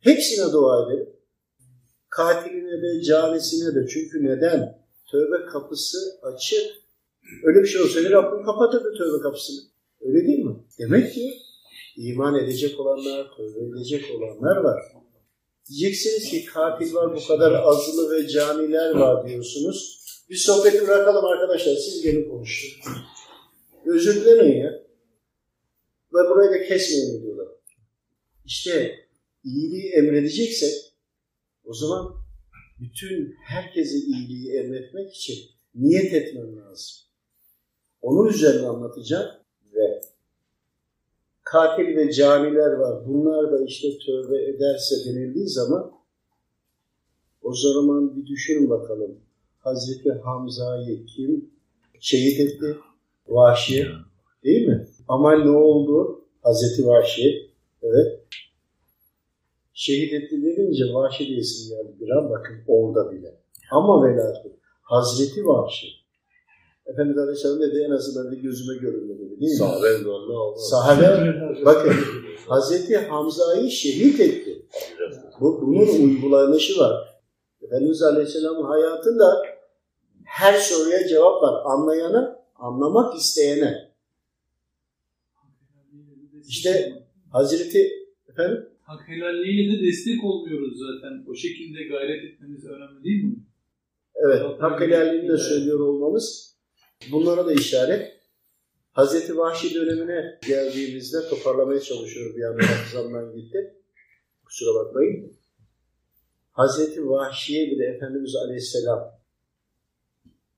Hepsine 0.00 0.52
dua 0.52 0.86
ederim. 0.86 1.08
Katiline 2.08 2.82
de, 2.82 3.02
canisine 3.02 3.74
de. 3.74 3.86
Çünkü 3.88 4.24
neden? 4.24 4.84
Tövbe 5.10 5.46
kapısı 5.52 5.98
açık. 6.22 6.66
Öyle 7.44 7.62
bir 7.62 7.66
şey 7.66 7.82
olsaydı 7.82 8.10
Rabbim 8.10 8.44
kapatırdı 8.44 8.94
tövbe 8.98 9.22
kapısını. 9.22 9.60
Öyle 10.00 10.26
değil? 10.26 10.34
Demek 10.78 11.14
ki 11.14 11.42
iman 11.96 12.44
edecek 12.44 12.80
olanlar, 12.80 13.37
tövbe 13.37 13.78
edecek 13.78 14.04
olanlar 14.10 14.56
var. 14.56 14.82
Diyeceksiniz 15.68 16.30
ki 16.30 16.44
katil 16.44 16.94
var, 16.94 17.16
bu 17.16 17.26
kadar 17.26 17.52
azılı 17.52 18.10
ve 18.16 18.28
caniler 18.28 18.90
var 18.90 19.28
diyorsunuz. 19.28 20.04
Bir 20.30 20.37
sohbeti 20.37 20.82
bırakalım 20.82 21.24
arkadaşlar. 21.24 21.74
Siz 21.74 22.02
gelin 22.02 22.30
konuşun. 22.30 22.70
Özür 23.87 24.14
dilemeyin 24.14 24.62
ya. 24.62 24.84
Ve 26.14 26.30
burayı 26.30 26.50
da 26.50 26.66
kesmeyin 26.66 27.22
diyorlar. 27.22 27.48
İşte 28.44 28.94
iyiliği 29.44 29.92
emredeceksek 29.92 30.74
o 31.64 31.74
zaman 31.74 32.14
bütün 32.80 33.34
herkese 33.44 33.96
iyiliği 33.96 34.52
emretmek 34.52 35.14
için 35.14 35.38
niyet 35.74 36.14
etmem 36.14 36.56
lazım. 36.56 36.96
Onun 38.02 38.28
üzerine 38.28 38.66
anlatacağım 38.66 39.30
ve 39.72 40.00
katil 41.54 41.96
ve 41.96 42.12
caniler 42.12 42.72
var. 42.72 43.06
Bunlar 43.06 43.52
da 43.52 43.64
işte 43.64 43.88
tövbe 44.06 44.44
ederse 44.44 44.94
denildiği 45.06 45.48
zaman 45.48 45.92
o 47.42 47.54
zaman 47.54 48.16
bir 48.16 48.26
düşünün 48.26 48.70
bakalım. 48.70 49.20
Hazreti 49.58 50.12
Hamza'yı 50.12 51.06
kim 51.06 51.50
şehit 52.00 52.40
etti? 52.40 52.76
Vahşi. 53.28 53.86
Değil 54.44 54.68
mi? 54.68 54.88
Ama 55.08 55.36
ne 55.36 55.50
oldu? 55.50 56.24
Hazreti 56.42 56.86
Vahşi. 56.88 57.50
Evet. 57.82 58.20
Şehit 59.74 60.12
etti 60.12 60.42
denince 60.42 60.84
Vahşi 60.94 61.26
diye 61.26 61.38
isim 61.38 61.76
geldi 61.76 61.96
bir 62.00 62.08
an 62.08 62.30
bakın 62.30 62.56
orada 62.66 63.12
bile. 63.12 63.34
Ama 63.70 64.04
ve 64.04 64.16
lakin 64.16 64.52
Hazreti 64.82 65.46
Vahşi 65.46 65.86
Efendimiz 66.87 67.18
Aleyhisselam 67.18 67.61
dedi 67.61 67.85
en 67.87 67.90
azından 67.90 68.33
bir 68.33 68.37
gözüme 68.37 68.81
görünme 68.81 69.14
dedi 69.14 69.40
değil 69.40 69.51
mi? 69.51 69.57
Sahabe 69.59 69.87
ünvanını 70.01 70.37
aldı. 70.38 70.59
Sahabe 70.70 71.35
bakın 71.64 71.92
Hazreti 72.49 72.97
Hamza'yı 72.97 73.70
şehit 73.70 74.20
etti. 74.20 74.66
Bu, 75.40 75.62
bunun 75.66 76.05
uygulanışı 76.05 76.79
var. 76.79 77.23
Efendimiz 77.62 78.03
Aleyhisselam'ın 78.03 78.64
hayatında 78.64 79.42
her 80.25 80.55
soruya 80.55 81.09
cevap 81.09 81.42
var. 81.42 81.62
Anlayana, 81.64 82.44
anlamak 82.57 83.16
isteyene. 83.16 83.94
İşte 86.49 87.03
Hazreti 87.33 87.92
efendim 88.29 88.68
Hak 88.81 89.09
helalliğiyle 89.09 89.79
de 89.79 89.87
destek 89.87 90.25
olmuyoruz 90.25 90.79
zaten. 90.79 91.25
O 91.31 91.35
şekilde 91.35 91.83
gayret 91.83 92.25
etmemiz 92.25 92.64
önemli 92.64 93.05
değil 93.05 93.25
mi? 93.25 93.37
evet 94.16 94.42
hak 94.59 94.81
helalliğini 94.81 95.29
de 95.29 95.37
söylüyor 95.37 95.81
olmamız 95.81 96.53
bunlara 97.12 97.46
da 97.46 97.52
işaret. 97.52 98.14
Hazreti 98.92 99.38
Vahşi 99.38 99.74
dönemine 99.74 100.38
geldiğimizde 100.46 101.28
toparlamaya 101.28 101.80
çalışıyorum 101.80 102.36
bir 102.36 102.42
anda 102.42 102.62
hafızamdan 102.62 103.36
gitti. 103.36 103.74
Kusura 104.44 104.74
bakmayın. 104.74 105.32
Hazreti 106.52 107.08
Vahşi'ye 107.08 107.70
bile 107.70 107.84
Efendimiz 107.84 108.36
Aleyhisselam 108.36 109.20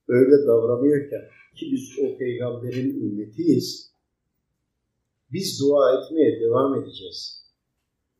öyle 0.07 0.47
davranıyorken 0.47 1.21
ki 1.55 1.69
biz 1.71 1.99
o 1.99 2.17
peygamberin 2.17 2.89
ümmetiyiz. 2.89 3.91
Biz 5.31 5.61
dua 5.61 6.01
etmeye 6.01 6.41
devam 6.41 6.83
edeceğiz. 6.83 7.43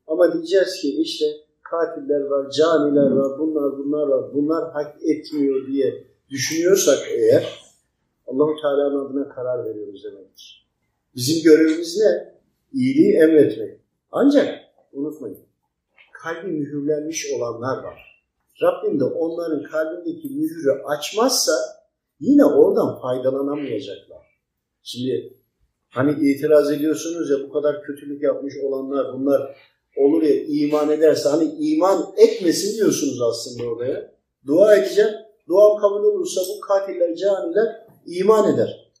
Ama 0.06 0.32
diyeceğiz 0.32 0.80
ki 0.80 1.02
işte 1.02 1.26
katiller 1.62 2.20
var, 2.20 2.50
caniler 2.50 3.10
var, 3.10 3.38
bunlar 3.38 3.78
bunlar 3.78 4.06
var, 4.06 4.34
bunlar 4.34 4.72
hak 4.72 4.96
etmiyor 5.02 5.66
diye 5.66 6.04
düşünüyorsak 6.30 6.98
eğer 7.10 7.67
Allahu 8.28 8.56
Teala'nın 8.62 9.06
adına 9.06 9.28
karar 9.28 9.64
veriyoruz 9.64 10.04
demektir. 10.04 10.68
Bizim 11.16 11.42
görevimiz 11.42 11.98
ne? 11.98 12.34
İyiliği 12.72 13.16
emretmek. 13.16 13.80
Ancak 14.12 14.48
unutmayın, 14.92 15.38
kalbi 16.12 16.46
mühürlenmiş 16.46 17.32
olanlar 17.32 17.82
var. 17.84 18.24
Rabbim 18.62 19.00
de 19.00 19.04
onların 19.04 19.62
kalbindeki 19.62 20.28
mühürü 20.28 20.70
açmazsa 20.70 21.52
yine 22.20 22.44
oradan 22.44 23.00
faydalanamayacaklar. 23.00 24.26
Şimdi 24.82 25.36
hani 25.88 26.30
itiraz 26.30 26.72
ediyorsunuz 26.72 27.30
ya 27.30 27.36
bu 27.48 27.52
kadar 27.52 27.82
kötülük 27.82 28.22
yapmış 28.22 28.54
olanlar 28.62 29.12
bunlar 29.12 29.56
olur 29.96 30.22
ya 30.22 30.44
iman 30.44 30.90
ederse 30.90 31.28
hani 31.28 31.44
iman 31.44 32.14
etmesin 32.16 32.78
diyorsunuz 32.78 33.22
aslında 33.22 33.70
oraya. 33.70 34.14
Dua 34.46 34.76
edeceğim. 34.76 35.10
Duam 35.48 35.80
kabul 35.80 36.04
olursa 36.04 36.40
bu 36.40 36.60
katiller, 36.60 37.16
caniler 37.16 37.87
iman 38.08 38.54
eder. 38.54 38.92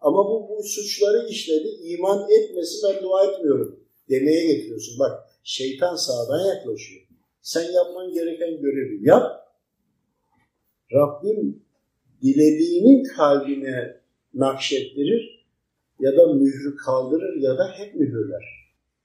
Ama 0.00 0.18
bu, 0.18 0.48
bu 0.48 0.62
suçları 0.62 1.28
işledi. 1.28 1.68
iman 1.82 2.30
etmesin 2.30 2.80
ben 2.88 3.02
dua 3.02 3.24
etmiyorum 3.26 3.80
demeye 4.10 4.46
getiriyorsun. 4.46 4.98
Bak 4.98 5.12
şeytan 5.44 5.96
sağdan 5.96 6.54
yaklaşıyor. 6.54 7.02
Sen 7.42 7.72
yapman 7.72 8.12
gereken 8.12 8.60
görevi 8.60 9.08
yap. 9.08 9.42
Rabbim 10.92 11.62
dilediğinin 12.22 13.04
kalbine 13.04 14.00
nakşettirir 14.34 15.46
ya 16.00 16.16
da 16.16 16.32
mührü 16.32 16.76
kaldırır 16.76 17.36
ya 17.40 17.58
da 17.58 17.72
hep 17.78 17.94
mühürler. 17.94 18.44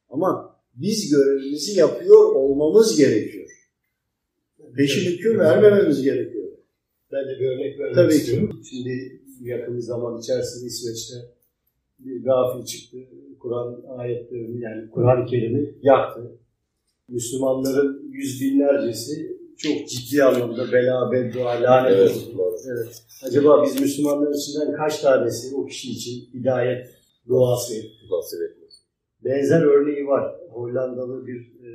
Ama 0.10 0.56
biz 0.76 1.12
görevimizi 1.12 1.80
yapıyor 1.80 2.36
olmamız 2.36 2.98
gerekiyor. 2.98 3.50
Peşin 4.78 5.12
hüküm 5.12 5.40
vermememiz 5.40 6.02
gerekiyor. 6.02 6.48
Ben 7.12 7.28
de 7.28 7.40
bir 7.40 7.48
örnek 7.48 7.80
vermek 7.80 7.96
Tabii 7.96 8.14
ki. 8.14 8.18
istiyorum. 8.18 8.62
Şimdi 8.70 9.22
yakın 9.42 9.76
bir 9.76 9.82
zaman 9.82 10.20
içerisinde 10.20 10.66
İsveç'te 10.66 11.16
bir 12.00 12.24
gafil 12.24 12.66
çıktı. 12.66 12.98
Kur'an 13.40 13.84
ayetlerini 13.98 14.62
yani 14.62 14.90
Kur'an-ı 14.90 15.26
Kerim'i 15.26 15.76
yaktı. 15.82 16.32
Müslümanların 17.10 18.10
yüz 18.12 18.42
binlercesi 18.42 19.38
çok 19.58 19.90
ciddi 19.90 20.24
anlamda 20.24 20.72
bela, 20.72 21.12
beddua, 21.12 21.62
lanet 21.62 21.98
Evet. 21.98 22.28
oldu. 22.34 22.56
Evet. 22.68 23.04
Acaba 23.24 23.64
biz 23.64 23.82
Müslümanların 23.82 24.34
içinden 24.34 24.74
kaç 24.74 25.02
tanesi 25.02 25.56
o 25.56 25.66
kişi 25.66 25.92
için 25.92 26.40
hidayet 26.40 26.88
duası 27.28 27.76
etti? 27.76 27.88
Benzer 29.24 29.62
örneği 29.62 30.08
var. 30.08 30.36
Hollandalı 30.50 31.28
bir 31.28 31.40
e, 31.40 31.70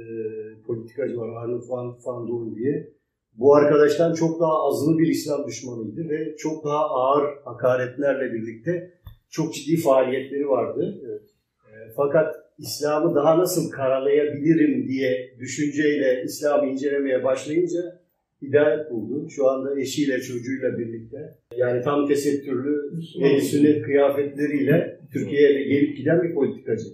politikacı 0.62 1.16
var 1.16 1.28
Arnold 1.28 1.68
van, 1.68 1.96
van 2.04 2.28
Doorn 2.28 2.54
diye. 2.54 2.92
Bu 3.38 3.54
arkadaştan 3.54 4.14
çok 4.14 4.40
daha 4.40 4.66
azılı 4.66 4.98
bir 4.98 5.06
İslam 5.06 5.46
düşmanıydı 5.46 6.08
ve 6.08 6.36
çok 6.36 6.64
daha 6.64 6.84
ağır 6.90 7.24
hakaretlerle 7.44 8.32
birlikte 8.32 8.90
çok 9.30 9.54
ciddi 9.54 9.76
faaliyetleri 9.76 10.48
vardı. 10.48 11.00
E, 11.04 11.72
fakat 11.96 12.34
İslam'ı 12.58 13.14
daha 13.14 13.38
nasıl 13.38 13.70
karalayabilirim 13.70 14.88
diye 14.88 15.34
düşünceyle 15.40 16.22
İslam'ı 16.24 16.70
incelemeye 16.70 17.24
başlayınca 17.24 18.02
hidayet 18.42 18.90
buldu. 18.90 19.28
Şu 19.30 19.48
anda 19.50 19.80
eşiyle 19.80 20.20
çocuğuyla 20.20 20.78
birlikte 20.78 21.34
yani 21.56 21.82
tam 21.82 22.06
tesettürlü 22.08 22.92
el 23.22 23.40
sünnet 23.40 23.82
kıyafetleriyle 23.82 25.00
Türkiye'ye 25.12 25.64
gelip 25.64 25.96
giden 25.96 26.22
bir 26.22 26.34
politikacı. 26.34 26.88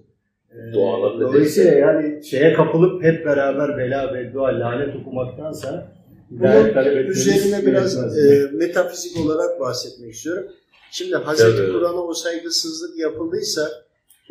Ee, 0.52 0.72
Dolayısıyla 1.20 1.72
yani 1.72 2.24
şeye 2.24 2.52
kapılıp 2.52 3.02
hep 3.04 3.24
beraber 3.26 3.78
bela 3.78 4.14
ve 4.14 4.32
dua 4.32 4.60
lanet 4.60 4.96
okumaktansa 4.96 5.97
Bunun 6.30 7.06
üzerine 7.06 7.66
biraz 7.66 8.18
e, 8.18 8.50
metafizik 8.52 9.16
olarak 9.16 9.60
bahsetmek 9.60 10.14
istiyorum. 10.14 10.52
Şimdi 10.92 11.16
Hazreti. 11.16 11.72
Kur'an'a 11.72 12.02
o 12.02 12.14
saygısızlık 12.14 12.98
yapıldıysa 12.98 13.70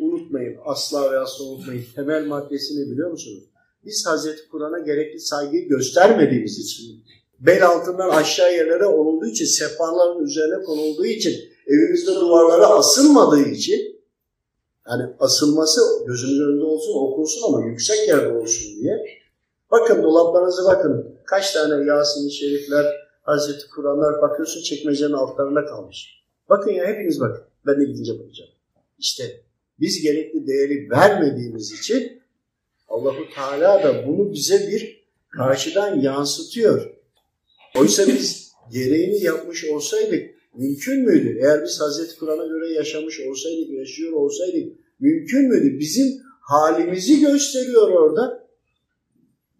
unutmayın, 0.00 0.56
asla 0.64 1.12
ve 1.12 1.18
asla 1.18 1.44
unutmayın. 1.44 1.84
Temel 1.94 2.26
maddesini 2.26 2.90
biliyor 2.90 3.10
musunuz? 3.10 3.44
Biz 3.84 4.06
Hazreti 4.06 4.48
Kur'an'a 4.48 4.78
gerekli 4.78 5.20
saygıyı 5.20 5.68
göstermediğimiz 5.68 6.58
için, 6.58 7.04
bel 7.40 7.66
altından 7.66 8.08
aşağı 8.08 8.52
yerlere 8.52 8.86
onulduğu 8.86 9.26
için, 9.26 9.44
sehpaların 9.44 10.24
üzerine 10.24 10.62
konulduğu 10.62 11.06
için, 11.06 11.34
evimizde 11.66 12.14
duvarlara 12.14 12.66
asılmadığı 12.66 13.42
için, 13.42 14.00
yani 14.90 15.02
asılması 15.20 15.80
gözümüzün 16.06 16.44
önünde 16.44 16.64
olsun, 16.64 16.92
okunsun 16.94 17.42
ama 17.48 17.66
yüksek 17.66 18.08
yerde 18.08 18.32
olsun 18.32 18.80
diye. 18.80 19.04
Bakın 19.70 20.02
dolaplarınıza 20.02 20.64
bakın. 20.64 21.07
Kaç 21.30 21.52
tane 21.52 21.86
Yasin-i 21.86 22.30
Şerifler, 22.30 22.86
Hazreti 23.22 23.68
Kur'anlar 23.68 24.22
bakıyorsun 24.22 24.62
çekmecenin 24.62 25.12
altlarında 25.12 25.64
kalmış. 25.64 26.22
Bakın 26.48 26.70
ya 26.70 26.86
hepiniz 26.86 27.20
bakın. 27.20 27.44
Ben 27.66 27.80
de 27.80 27.84
gidince 27.84 28.18
bakacağım. 28.18 28.50
İşte 28.98 29.40
biz 29.80 30.02
gerekli 30.02 30.46
değeri 30.46 30.90
vermediğimiz 30.90 31.72
için 31.72 32.22
Allahu 32.88 33.24
Teala 33.34 33.82
da 33.82 34.06
bunu 34.06 34.32
bize 34.32 34.68
bir 34.68 35.04
karşıdan 35.30 36.00
yansıtıyor. 36.00 36.90
Oysa 37.76 38.06
biz 38.06 38.52
gereğini 38.72 39.22
yapmış 39.22 39.64
olsaydık 39.64 40.30
mümkün 40.54 41.04
müydü? 41.04 41.38
Eğer 41.42 41.64
biz 41.64 41.80
Hazreti 41.80 42.18
Kur'an'a 42.18 42.46
göre 42.46 42.72
yaşamış 42.72 43.20
olsaydık, 43.20 43.70
yaşıyor 43.70 44.12
olsaydık 44.12 44.78
mümkün 45.00 45.48
müydü? 45.48 45.78
Bizim 45.78 46.22
halimizi 46.40 47.20
gösteriyor 47.20 47.88
orada. 47.88 48.48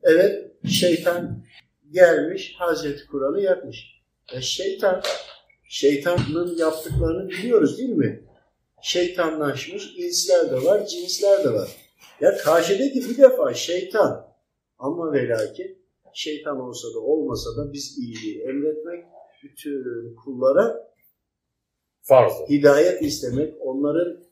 Evet, 0.03 0.38
şeytan 0.67 1.45
gelmiş, 1.91 2.55
Hazreti 2.59 3.07
Kur'an'ı 3.07 3.41
yakmış. 3.41 4.03
E 4.33 4.41
şeytan, 4.41 5.03
şeytanın 5.69 6.57
yaptıklarını 6.57 7.29
biliyoruz 7.29 7.79
değil 7.79 7.91
mi? 7.91 8.25
Şeytanlaşmış 8.83 9.95
insler 9.97 10.51
de 10.51 10.65
var, 10.65 10.87
cinsler 10.87 11.45
de 11.45 11.53
var. 11.53 11.69
Ya 12.21 12.37
karşıdaki 12.37 13.09
bir 13.09 13.19
defa 13.19 13.55
şeytan 13.55 14.29
ama 14.79 15.13
ve 15.13 15.29
lakin 15.29 15.79
şeytan 16.15 16.61
olsa 16.61 16.89
da 16.95 16.99
olmasa 16.99 17.57
da 17.57 17.73
biz 17.73 17.99
iyiliği 17.99 18.43
emretmek, 18.43 19.05
bütün 19.43 20.15
kullara 20.25 20.93
Farzdır. 22.03 22.49
hidayet 22.49 23.03
istemek, 23.03 23.55
onların 23.61 24.25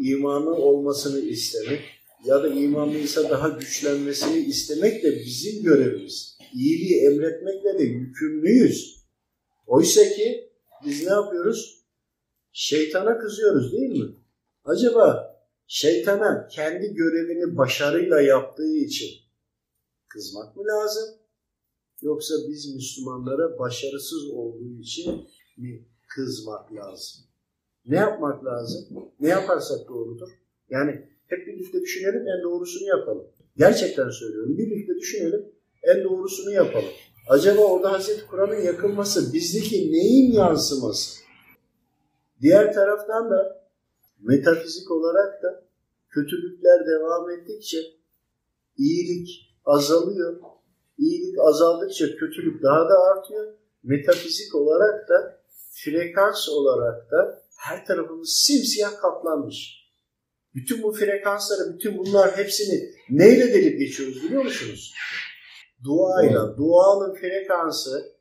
imanı 0.00 0.50
olmasını 0.50 1.20
istemek 1.20 1.80
ya 2.24 2.42
da 2.42 2.48
imanlıysa 2.48 3.30
daha 3.30 3.48
güçlenmesini 3.48 4.38
istemek 4.38 5.02
de 5.02 5.16
bizim 5.16 5.62
görevimiz. 5.62 6.38
İyiliği 6.54 7.06
emretmekle 7.06 7.78
de 7.78 7.82
yükümlüyüz. 7.82 9.04
Oysa 9.66 10.04
ki 10.04 10.50
biz 10.84 11.06
ne 11.06 11.10
yapıyoruz? 11.10 11.84
Şeytana 12.52 13.18
kızıyoruz 13.18 13.72
değil 13.72 13.90
mi? 13.90 14.14
Acaba 14.64 15.34
şeytana 15.66 16.48
kendi 16.48 16.94
görevini 16.94 17.56
başarıyla 17.56 18.20
yaptığı 18.20 18.76
için 18.76 19.08
kızmak 20.08 20.56
mı 20.56 20.62
lazım? 20.64 21.18
Yoksa 22.02 22.34
biz 22.48 22.74
Müslümanlara 22.74 23.58
başarısız 23.58 24.30
olduğu 24.30 24.80
için 24.80 25.28
mi 25.56 25.88
kızmak 26.08 26.72
lazım? 26.74 27.24
Ne 27.86 27.96
yapmak 27.96 28.44
lazım? 28.44 29.12
Ne 29.20 29.28
yaparsak 29.28 29.88
doğrudur? 29.88 30.28
Yani 30.70 31.13
hep 31.34 31.46
birlikte 31.46 31.80
düşünelim, 31.80 32.28
en 32.28 32.42
doğrusunu 32.42 32.88
yapalım. 32.88 33.26
Gerçekten 33.56 34.08
söylüyorum. 34.08 34.58
Birlikte 34.58 34.94
düşünelim, 34.94 35.52
en 35.82 36.04
doğrusunu 36.04 36.52
yapalım. 36.52 36.90
Acaba 37.28 37.60
orada 37.60 37.92
Hazreti 37.92 38.26
Kur'an'ın 38.26 38.60
yakılması 38.62 39.32
bizdeki 39.32 39.92
neyin 39.92 40.32
yansıması? 40.32 41.20
Diğer 42.40 42.72
taraftan 42.74 43.30
da 43.30 43.66
metafizik 44.20 44.90
olarak 44.90 45.42
da 45.42 45.64
kötülükler 46.08 46.86
devam 46.86 47.30
ettikçe 47.30 47.78
iyilik 48.78 49.28
azalıyor. 49.64 50.40
İyilik 50.98 51.38
azaldıkça 51.38 52.16
kötülük 52.16 52.62
daha 52.62 52.88
da 52.88 52.98
artıyor. 52.98 53.54
Metafizik 53.82 54.54
olarak 54.54 55.08
da 55.08 55.40
frekans 55.70 56.48
olarak 56.48 57.10
da 57.10 57.42
her 57.56 57.86
tarafımız 57.86 58.28
simsiyah 58.28 58.96
kaplanmış. 59.00 59.83
Bütün 60.54 60.82
bu 60.82 60.92
frekansları, 60.92 61.74
bütün 61.74 61.98
bunlar 61.98 62.36
hepsini 62.36 62.94
neyle 63.10 63.54
delip 63.54 63.78
geçiyoruz 63.78 64.22
biliyor 64.22 64.44
musunuz? 64.44 64.94
Duayla. 65.84 66.56
Duanın 66.56 67.14
frekansı 67.14 68.16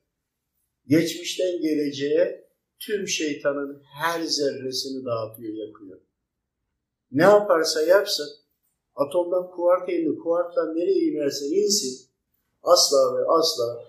geçmişten 0.88 1.62
geleceğe 1.62 2.50
tüm 2.80 3.08
şeytanın 3.08 3.84
her 3.84 4.22
zerresini 4.22 5.06
dağıtıyor, 5.06 5.54
yakıyor. 5.54 6.00
Ne 7.12 7.24
yaparsa 7.24 7.82
yapsın, 7.82 8.30
atomdan 8.96 9.52
kuarka 9.52 9.91
indi, 9.91 10.17
kuarktan 10.17 10.76
nereye 10.76 11.12
inerse 11.12 11.46
insin, 11.46 12.08
asla 12.63 13.17
ve 13.17 13.26
asla 13.28 13.84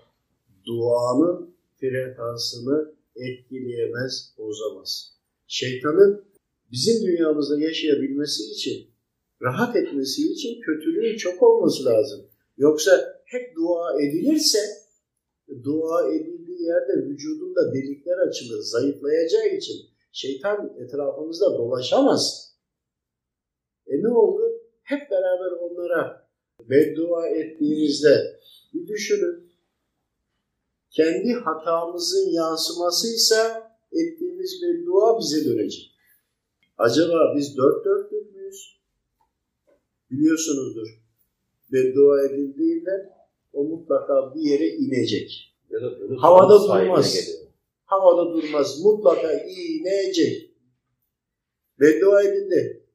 duanın 0.65 1.55
frekansını 1.79 2.93
etkileyemez, 3.15 4.33
bozamaz. 4.37 5.13
Şeytanın 5.47 6.25
bizim 6.71 7.07
dünyamızda 7.07 7.59
yaşayabilmesi 7.59 8.43
için, 8.43 8.87
rahat 9.41 9.75
etmesi 9.75 10.31
için 10.31 10.61
kötülüğün 10.61 11.17
çok 11.17 11.43
olması 11.43 11.85
lazım. 11.85 12.25
Yoksa 12.57 13.21
hep 13.25 13.55
dua 13.55 14.01
edilirse, 14.01 14.59
dua 15.63 16.13
edildiği 16.13 16.61
yerde 16.61 17.09
vücudunda 17.09 17.73
delikler 17.73 18.17
açılır, 18.17 18.59
zayıflayacağı 18.59 19.47
için 19.47 19.75
şeytan 20.11 20.77
etrafımızda 20.79 21.57
dolaşamaz. 21.57 22.55
E 23.87 24.03
ne 24.03 24.07
oldu? 24.07 24.61
Hep 24.83 25.11
beraber 25.11 25.51
onlara 25.51 26.29
beddua 26.59 27.27
ettiğimizde 27.27 28.39
bir 28.73 28.87
düşünün. 28.87 29.51
Kendi 30.91 31.33
hatamızın 31.33 32.29
yansımasıysa 32.29 33.71
ettiğimiz 33.91 34.61
beddua 34.61 35.19
bize 35.19 35.45
dönecek. 35.45 35.94
Acaba 36.77 37.33
biz 37.35 37.57
dört 37.57 37.85
dörtlük 37.85 38.35
müyüz? 38.35 38.79
Biliyorsunuzdur. 40.11 40.87
Beddua 41.71 42.21
edildiğinde 42.25 43.13
o 43.53 43.63
mutlaka 43.63 44.35
bir 44.35 44.41
yere 44.41 44.67
inecek. 44.67 45.55
Ya 45.69 45.81
da 45.81 45.91
Havada 46.17 46.63
durmaz. 46.63 47.13
geliyor. 47.13 47.47
Havada 47.85 48.33
durmaz. 48.33 48.79
Mutlaka 48.83 49.33
inecek. 49.33 50.51
Beddua 51.79 52.23
edildi. 52.23 52.85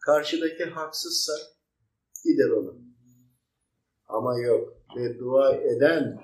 Karşıdaki 0.00 0.64
haksızsa 0.64 1.32
gider 2.24 2.50
ona. 2.50 2.72
Ama 4.06 4.40
yok. 4.40 4.82
Beddua 4.96 5.54
eden 5.56 6.20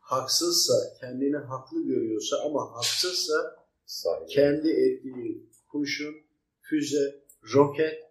haksızsa, 0.00 0.74
kendini 1.00 1.36
haklı 1.36 1.82
görüyorsa 1.82 2.36
ama 2.46 2.72
haksızsa 2.76 3.56
kendi 4.28 4.68
ettiği 4.68 5.47
kurşun, 5.68 6.14
füze, 6.60 7.22
roket, 7.54 8.02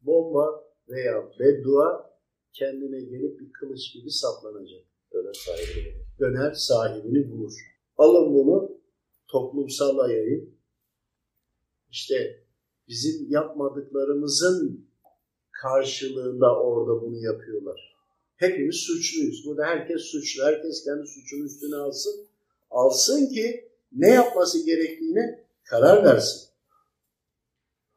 bomba 0.00 0.64
veya 0.88 1.30
beddua 1.38 2.12
kendine 2.52 3.00
gelip 3.00 3.40
bir 3.40 3.52
kılıç 3.52 3.92
gibi 3.92 4.10
saplanacak. 4.10 4.84
Dönen 5.12 5.32
sahibine 5.32 5.82
geliyor. 5.82 6.04
Döner 6.20 6.52
sahibini 6.52 7.30
bulur. 7.30 7.52
Alın 7.98 8.34
bunu 8.34 8.78
toplumsal 9.28 10.10
yayın. 10.10 10.54
İşte 11.90 12.44
bizim 12.88 13.30
yapmadıklarımızın 13.30 14.86
karşılığında 15.50 16.60
orada 16.60 17.02
bunu 17.02 17.18
yapıyorlar. 17.18 17.96
Hepimiz 18.36 18.76
suçluyuz. 18.76 19.46
Burada 19.46 19.64
herkes 19.64 20.00
suçlu. 20.00 20.44
Herkes 20.44 20.84
kendi 20.84 21.06
suçunu 21.06 21.44
üstüne 21.44 21.76
alsın. 21.76 22.26
Alsın 22.70 23.26
ki 23.26 23.68
ne 23.92 24.10
yapması 24.10 24.66
gerektiğine 24.66 25.44
karar 25.64 26.04
versin. 26.04 26.51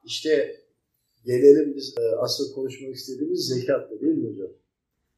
İşte 0.05 0.61
gelelim 1.25 1.75
biz 1.75 1.93
e, 1.99 2.15
asıl 2.15 2.53
konuşmak 2.53 2.95
istediğimiz 2.95 3.47
zekattı 3.47 4.01
değil 4.01 4.13
mi 4.13 4.29
hocam? 4.29 4.49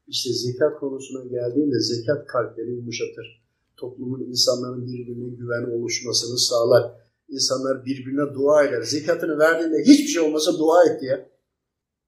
İşte 0.06 0.30
zekat 0.32 0.80
konusuna 0.80 1.24
geldiğinde 1.24 1.80
zekat 1.80 2.26
kalpleri 2.26 2.70
yumuşatır. 2.70 3.44
Toplumun 3.76 4.20
insanların 4.20 4.86
birbirine 4.86 5.28
güven 5.36 5.78
oluşmasını 5.78 6.38
sağlar. 6.38 6.92
İnsanlar 7.28 7.84
birbirine 7.84 8.34
dua 8.34 8.64
eder. 8.64 8.82
Zekatını 8.82 9.38
verdiğinde 9.38 9.82
hiçbir 9.82 10.08
şey 10.08 10.22
olmasa 10.22 10.58
dua 10.58 10.84
et 10.84 11.02
ya. 11.02 11.28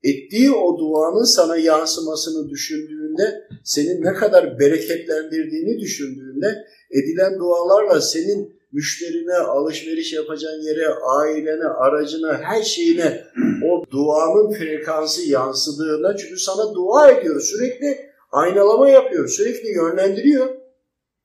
Ettiği 0.02 0.50
o 0.52 0.78
duanın 0.78 1.24
sana 1.24 1.56
yansımasını 1.56 2.50
düşündüğünde, 2.50 3.48
senin 3.64 4.02
ne 4.02 4.12
kadar 4.12 4.58
bereketlendirdiğini 4.58 5.80
düşündüğünde, 5.80 6.66
edilen 6.90 7.38
dualarla 7.38 8.00
senin 8.00 8.59
müşterine, 8.72 9.34
alışveriş 9.34 10.12
yapacağın 10.12 10.62
yere, 10.62 10.88
ailene, 10.88 11.64
aracına, 11.64 12.38
her 12.42 12.62
şeyine 12.62 13.24
o 13.70 13.84
duanın 13.90 14.52
frekansı 14.52 15.30
yansıdığında 15.30 16.16
çünkü 16.16 16.36
sana 16.36 16.74
dua 16.74 17.10
ediyor, 17.10 17.40
sürekli 17.40 18.10
aynalama 18.32 18.90
yapıyor, 18.90 19.28
sürekli 19.28 19.68
yönlendiriyor. 19.68 20.48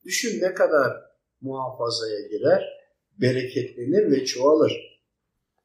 Düşün 0.05 0.41
ne 0.41 0.53
kadar 0.53 0.93
muhafazaya 1.41 2.21
girer, 2.27 2.63
bereketlenir 3.21 4.11
ve 4.11 4.25
çoğalır. 4.25 5.01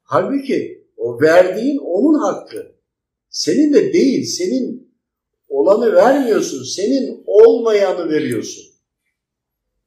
Halbuki 0.03 0.87
o 0.97 1.21
verdiğin 1.21 1.77
onun 1.77 2.19
hakkı. 2.19 2.71
Senin 3.29 3.73
de 3.73 3.93
değil, 3.93 4.25
senin 4.25 4.93
olanı 5.49 5.93
vermiyorsun, 5.93 6.63
senin 6.63 7.23
olmayanı 7.25 8.09
veriyorsun. 8.09 8.70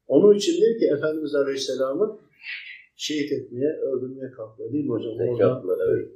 Onun 0.07 0.35
içindir 0.35 0.79
ki 0.79 0.87
Efendimiz 0.97 1.35
Aleyhisselam'ı 1.35 2.19
şehit 2.97 3.33
etmeye, 3.33 3.73
öldürmeye 3.73 4.31
kalktı 4.31 4.73
değil 4.73 4.85
mi 4.85 4.91
hocam? 4.91 5.13
Zekatla, 5.37 5.77
evet. 5.89 6.09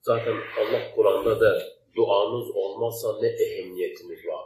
Zaten 0.00 0.32
Allah 0.32 0.82
Kur'an'da 0.94 1.40
da 1.40 1.62
duanız 1.96 2.50
olmazsa 2.54 3.20
ne 3.20 3.28
ehemmiyetiniz 3.28 4.26
var. 4.26 4.44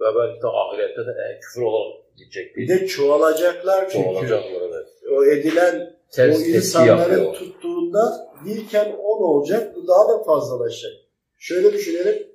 Ve 0.00 0.04
belki 0.18 0.42
de 0.42 0.46
ahirette 0.46 1.00
de 1.06 1.10
e, 1.10 1.40
küfür 1.40 1.62
olarak 1.62 2.16
gidecek 2.16 2.56
Bir 2.56 2.68
de 2.68 2.86
çoğalacaklar 2.86 3.90
çünkü. 3.90 4.04
çoğalacaklar 4.04 4.60
evet. 4.68 4.88
O 5.10 5.24
edilen 5.24 5.96
Ters 6.12 6.36
o 6.36 6.38
tepki 6.38 6.56
insanları 6.56 7.12
yapıyor. 7.12 7.34
tuttuğunda 7.34 8.32
birken 8.46 8.92
on 8.92 9.22
olacak, 9.22 9.76
bu 9.76 9.88
daha 9.88 10.08
da 10.08 10.22
fazlalaşacak. 10.24 10.92
Şöyle 11.38 11.72
düşünelim, 11.72 12.26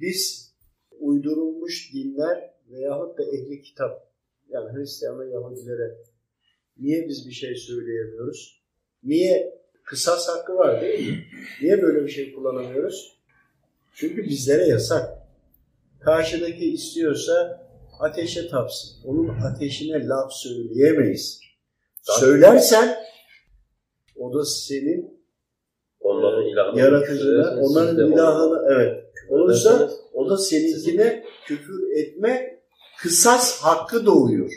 biz 0.00 0.52
uydurulmuş 1.00 1.94
dinler 1.94 2.54
veyahut 2.70 3.18
da 3.18 3.22
ehli 3.22 3.62
kitap, 3.62 4.08
yani 4.48 4.76
Hristiyan 4.76 5.20
ve 5.20 5.30
Yahudilere 5.30 5.96
niye 6.78 7.08
biz 7.08 7.26
bir 7.26 7.32
şey 7.32 7.54
söyleyemiyoruz? 7.54 8.62
Niye? 9.04 9.58
Kısas 9.84 10.28
hakkı 10.28 10.56
var 10.56 10.80
değil 10.80 11.08
mi? 11.08 11.24
Niye 11.62 11.82
böyle 11.82 12.04
bir 12.04 12.08
şey 12.08 12.32
kullanamıyoruz? 12.32 13.18
Çünkü 13.94 14.24
bizlere 14.24 14.66
yasak. 14.66 15.18
Karşıdaki 16.00 16.72
istiyorsa 16.72 17.66
ateşe 18.00 18.48
tapsın. 18.48 18.90
Onun 19.04 19.28
ateşine 19.28 20.06
laf 20.06 20.32
söyleyemeyiz. 20.32 21.40
Söylersen 22.02 22.96
o 24.16 24.34
da 24.34 24.44
senin 24.44 25.18
Onların 26.00 26.46
ilahını 26.46 26.80
yaratıcına, 26.80 27.60
onların 27.60 28.12
ilahını 28.12 28.66
evet. 28.72 29.04
Olursa 29.28 29.90
o 30.12 30.30
da 30.30 30.36
seninkine 30.36 31.24
küfür 31.46 31.90
etme 31.96 32.57
kısas 33.02 33.60
hakkı 33.60 34.06
doğuyor. 34.06 34.52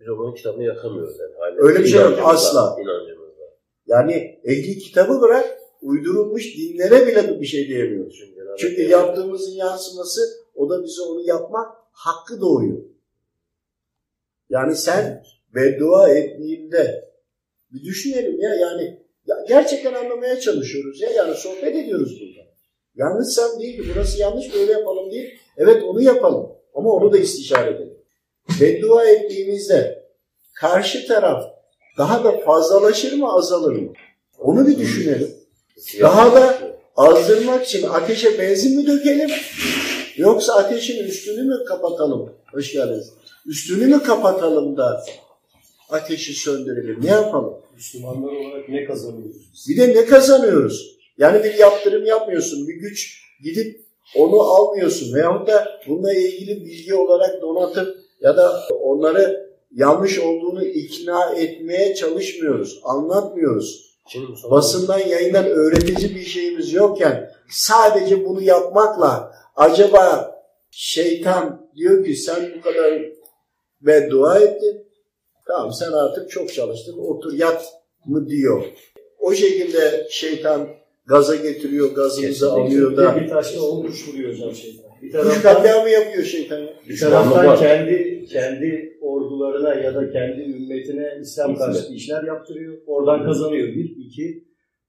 Biz 0.00 0.08
onun 0.08 0.34
kitabını 0.34 0.64
yakamıyoruz 0.64 1.16
yani. 1.20 1.34
Hala 1.38 1.68
Öyle 1.68 1.78
bir 1.78 1.88
şey 1.88 2.00
yok, 2.00 2.18
asla. 2.22 2.76
inancımızda. 2.82 3.42
Yani 3.86 4.40
ehli 4.44 4.78
kitabı 4.78 5.20
bırak 5.20 5.58
uydurulmuş 5.82 6.56
dinlere 6.56 7.06
bile 7.06 7.40
bir 7.40 7.46
şey 7.46 7.68
diyemiyoruz. 7.68 8.16
Çünkü, 8.18 8.54
Çünkü 8.58 8.82
yaptığımızın 8.82 9.52
yansıması 9.52 10.20
o 10.54 10.70
da 10.70 10.84
bize 10.84 11.02
onu 11.02 11.20
yapmak 11.20 11.76
hakkı 11.92 12.40
doğuyor. 12.40 12.78
Yani 14.50 14.76
sen 14.76 15.22
beddua 15.54 16.08
ettiğinde 16.08 17.10
bir 17.72 17.84
düşünelim 17.84 18.40
ya 18.40 18.54
yani 18.54 19.02
ya 19.26 19.44
gerçekten 19.48 19.94
anlamaya 19.94 20.40
çalışıyoruz 20.40 21.00
ya 21.00 21.10
yani 21.10 21.34
sohbet 21.34 21.76
ediyoruz 21.76 22.20
burada. 22.20 22.48
Yanlışsam 22.94 23.60
değil 23.60 23.82
ki 23.82 23.88
burası 23.94 24.20
yanlış 24.20 24.54
böyle 24.54 24.72
yapalım 24.72 25.10
değil. 25.10 25.38
Evet 25.56 25.82
onu 25.84 26.02
yapalım 26.02 26.57
ama 26.74 26.90
onu 26.90 27.12
da 27.12 27.18
istişare 27.18 27.70
edelim. 27.70 27.98
Beddua 28.60 29.04
ettiğimizde 29.04 30.04
karşı 30.54 31.06
taraf 31.06 31.44
daha 31.98 32.24
da 32.24 32.38
fazlalaşır 32.38 33.12
mı 33.12 33.32
azalır 33.32 33.72
mı? 33.72 33.92
Onu 34.38 34.66
bir 34.66 34.78
düşünelim. 34.78 35.34
Daha 36.00 36.34
da 36.34 36.58
azdırmak 36.96 37.66
için 37.66 37.88
ateşe 37.88 38.38
benzin 38.38 38.76
mi 38.76 38.86
dökelim 38.86 39.30
yoksa 40.16 40.54
ateşin 40.54 41.04
üstünü 41.04 41.42
mü 41.42 41.64
kapatalım? 41.64 42.32
Hoş 42.52 42.72
geldiniz. 42.72 43.12
Üstünü 43.46 43.86
mü 43.86 44.02
kapatalım 44.02 44.76
da 44.76 45.04
ateşi 45.90 46.34
söndürelim. 46.34 46.98
Ne 47.02 47.10
yapalım? 47.10 47.54
Müslümanlar 47.74 48.32
olarak 48.32 48.68
ne 48.68 48.84
kazanıyoruz? 48.84 49.68
Bir 49.68 49.76
de 49.76 49.88
ne 49.88 50.04
kazanıyoruz? 50.04 50.98
Yani 51.18 51.44
bir 51.44 51.54
yaptırım 51.54 52.06
yapmıyorsun, 52.06 52.68
bir 52.68 52.74
güç 52.74 53.22
gidip 53.42 53.87
onu 54.16 54.40
almıyorsun 54.40 55.14
veyahut 55.14 55.48
da 55.48 55.80
bununla 55.88 56.14
ilgili 56.14 56.64
bilgi 56.64 56.94
olarak 56.94 57.42
donatıp 57.42 57.96
ya 58.20 58.36
da 58.36 58.68
onları 58.82 59.48
yanlış 59.74 60.18
olduğunu 60.18 60.64
ikna 60.64 61.34
etmeye 61.34 61.94
çalışmıyoruz, 61.94 62.80
anlatmıyoruz. 62.84 63.88
Şimdi 64.08 64.26
Mustafa 64.26 64.54
Basından, 64.54 64.98
yayından 64.98 65.46
öğretici 65.46 66.14
bir 66.14 66.24
şeyimiz 66.24 66.72
yokken 66.72 67.30
sadece 67.50 68.24
bunu 68.24 68.42
yapmakla 68.42 69.32
acaba 69.56 70.34
şeytan 70.70 71.70
diyor 71.76 72.04
ki 72.04 72.14
sen 72.14 72.52
bu 72.56 72.60
kadar 72.60 73.02
beddua 73.80 74.38
ettin. 74.38 74.88
Tamam 75.46 75.72
sen 75.72 75.92
artık 75.92 76.30
çok 76.30 76.52
çalıştın 76.52 76.98
otur 76.98 77.32
yat 77.32 77.74
mı 78.06 78.28
diyor. 78.28 78.64
O 79.18 79.34
şekilde 79.34 80.06
şeytan 80.10 80.68
gaza 81.08 81.36
getiriyor, 81.36 81.94
gazımızı 81.94 82.52
alıyor 82.52 82.96
da. 82.96 83.16
Bir 83.20 83.28
taşla 83.28 83.62
on 83.62 83.82
kuş 83.82 84.08
vuruyor 84.08 84.32
hocam 84.32 84.54
şeytan. 84.54 84.84
Bir 85.02 85.12
Kuş 85.12 85.20
taraftan, 85.20 85.42
katliamı 85.42 85.90
yapıyor 85.90 86.24
şeytan. 86.24 86.60
bir 86.88 87.00
taraftan 87.00 87.56
kendi 87.56 88.24
kendi 88.24 88.98
ordularına 89.00 89.74
ya 89.74 89.94
da 89.94 90.10
kendi 90.10 90.40
ümmetine 90.40 91.18
İslam 91.20 91.56
karşıtı 91.56 91.94
işler 91.94 92.22
yaptırıyor. 92.22 92.78
Oradan 92.86 93.24
kazanıyor 93.24 93.68
bir. 93.68 93.96
iki 93.96 94.44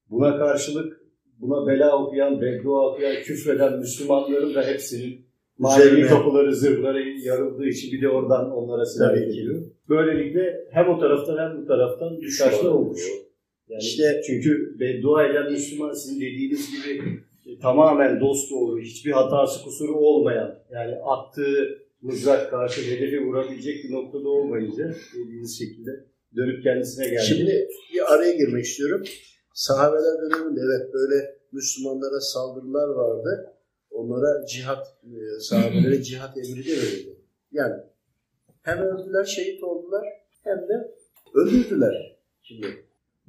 Buna 0.09 0.37
karşılık 0.37 1.01
buna 1.39 1.67
bela 1.67 2.03
okuyan, 2.03 2.41
beddua 2.41 2.91
okuyan, 2.91 3.15
küfreden 3.23 3.79
Müslümanların 3.79 4.55
da 4.55 4.67
hepsinin 4.67 5.25
manevi 5.57 6.07
kapıları, 6.07 6.55
zırhları 6.55 7.09
yarıldığı 7.09 7.67
için 7.67 7.91
bir 7.91 8.01
de 8.01 8.09
oradan 8.09 8.51
onlara 8.51 8.85
silah 8.85 9.17
ekiliyor. 9.17 9.61
Böylelikle 9.89 10.67
hem 10.71 10.89
o 10.89 10.99
taraftan 10.99 11.37
hem 11.37 11.61
bu 11.61 11.67
taraftan 11.67 12.19
taşla 12.39 12.69
olmuş. 12.69 13.01
Yani 13.69 13.81
İşte- 13.83 14.21
çünkü 14.27 14.79
beddua 14.79 15.25
eden 15.25 15.51
Müslüman 15.51 15.93
sizin 15.93 16.21
dediğiniz 16.21 16.71
gibi 16.71 17.01
e, 17.45 17.59
tamamen 17.59 18.19
dost 18.19 18.51
doğru, 18.51 18.79
hiçbir 18.81 19.11
hatası 19.11 19.63
kusuru 19.63 19.93
olmayan, 19.95 20.59
yani 20.71 20.95
attığı 20.95 21.79
mızrak 22.01 22.49
karşı 22.49 22.81
hedefi 22.81 23.25
vurabilecek 23.25 23.83
bir 23.83 23.91
noktada 23.91 24.29
olmayınca 24.29 24.93
dediğiniz 25.15 25.59
şekilde 25.59 25.91
dönüp 26.35 26.63
kendisine 26.63 27.09
geldi. 27.09 27.25
Şimdi 27.27 27.67
bir 27.93 28.13
araya 28.13 28.31
girmek 28.35 28.65
istiyorum. 28.65 29.03
Sahabeler 29.53 30.21
döneminde 30.21 30.59
evet 30.65 30.93
böyle 30.93 31.35
Müslümanlara 31.51 32.19
saldırılar 32.19 32.87
vardı. 32.87 33.53
Onlara 33.91 34.45
cihat, 34.45 34.87
e, 35.03 35.39
sahabelere 35.39 36.03
cihat 36.03 36.37
emri 36.37 36.65
de 36.65 36.71
verildi. 36.71 37.15
Yani 37.51 37.73
hem 38.61 38.77
öldüler, 38.79 39.23
şehit 39.25 39.63
oldular 39.63 40.05
hem 40.43 40.57
de 40.57 40.91
öldürdüler. 41.35 42.19
Şimdi 42.41 42.67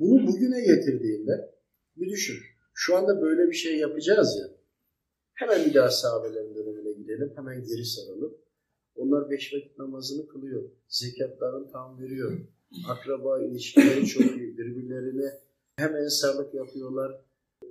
bunu 0.01 0.27
bugüne 0.27 0.61
getirdiğinde 0.61 1.55
bir 1.97 2.11
düşün. 2.11 2.37
Şu 2.75 2.97
anda 2.97 3.23
böyle 3.23 3.51
bir 3.51 3.57
şey 3.57 3.79
yapacağız 3.79 4.39
ya. 4.41 4.49
Hemen 5.35 5.67
bir 5.67 5.75
daha 5.75 5.91
sahabelerin 5.91 6.55
dönemine 6.55 6.93
gidelim. 6.93 7.33
Hemen 7.37 7.65
geri 7.65 7.85
saralım. 7.85 8.35
Onlar 8.95 9.31
beş 9.31 9.55
vakit 9.55 9.79
namazını 9.79 10.29
kılıyor. 10.29 10.63
Zekatlarını 10.89 11.71
tam 11.73 12.01
veriyor. 12.01 12.33
Akraba 12.89 13.43
ilişkileri 13.43 14.07
çok 14.07 14.23
iyi. 14.23 14.59
Birbirlerine 14.59 15.31
hem 15.77 15.97
ensarlık 15.97 16.55
yapıyorlar. 16.55 17.25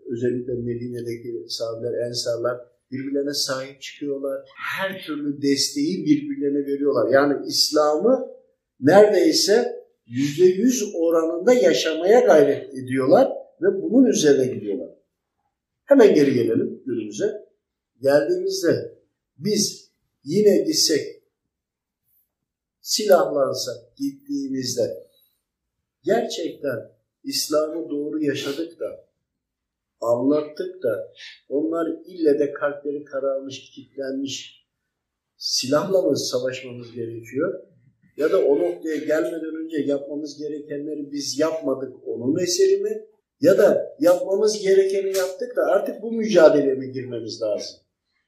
Özellikle 0.06 0.54
Medine'deki 0.54 1.46
sahabeler, 1.48 2.08
ensarlar 2.08 2.58
birbirlerine 2.92 3.34
sahip 3.34 3.82
çıkıyorlar. 3.82 4.46
Her 4.56 5.02
türlü 5.02 5.42
desteği 5.42 6.06
birbirlerine 6.06 6.66
veriyorlar. 6.66 7.10
Yani 7.10 7.48
İslam'ı 7.48 8.32
neredeyse 8.80 9.79
yüzde 10.10 10.46
yüz 10.46 10.84
oranında 10.96 11.54
yaşamaya 11.54 12.20
gayret 12.20 12.74
ediyorlar 12.74 13.32
ve 13.62 13.82
bunun 13.82 14.06
üzerine 14.06 14.54
gidiyorlar. 14.54 14.90
Hemen 15.86 16.16
geri 16.16 16.34
gelelim 16.34 16.84
günümüze. 16.86 17.50
Geldiğimizde 18.02 19.00
biz 19.38 19.92
yine 20.24 20.58
gitsek, 20.58 21.24
silahlansak 22.82 23.98
gittiğimizde 23.98 25.08
gerçekten 26.04 26.92
İslam'ı 27.24 27.90
doğru 27.90 28.24
yaşadık 28.24 28.80
da, 28.80 29.08
anlattık 30.02 30.84
da, 30.84 31.14
onlar 31.50 31.88
ille 32.06 32.40
de 32.40 32.54
kalpleri 32.54 33.06
kararmış, 33.06 33.72
kilitlenmiş, 33.72 34.66
silahla 35.38 36.02
mı 36.02 36.18
savaşmamız 36.18 36.92
gerekiyor? 36.92 37.69
Ya 38.20 38.32
da 38.32 38.46
o 38.46 38.60
noktaya 38.60 38.96
gelmeden 38.96 39.56
önce 39.56 39.78
yapmamız 39.78 40.38
gerekenleri 40.38 41.12
biz 41.12 41.40
yapmadık, 41.40 41.94
onun 42.08 42.40
eseri 42.40 42.78
mi? 42.78 43.06
Ya 43.42 43.58
da 43.58 43.96
yapmamız 44.00 44.62
gerekeni 44.62 45.18
yaptık 45.18 45.56
da 45.56 45.62
artık 45.62 46.02
bu 46.02 46.12
mücadeleye 46.12 46.74
mi 46.74 46.92
girmemiz 46.92 47.42
lazım? 47.42 47.80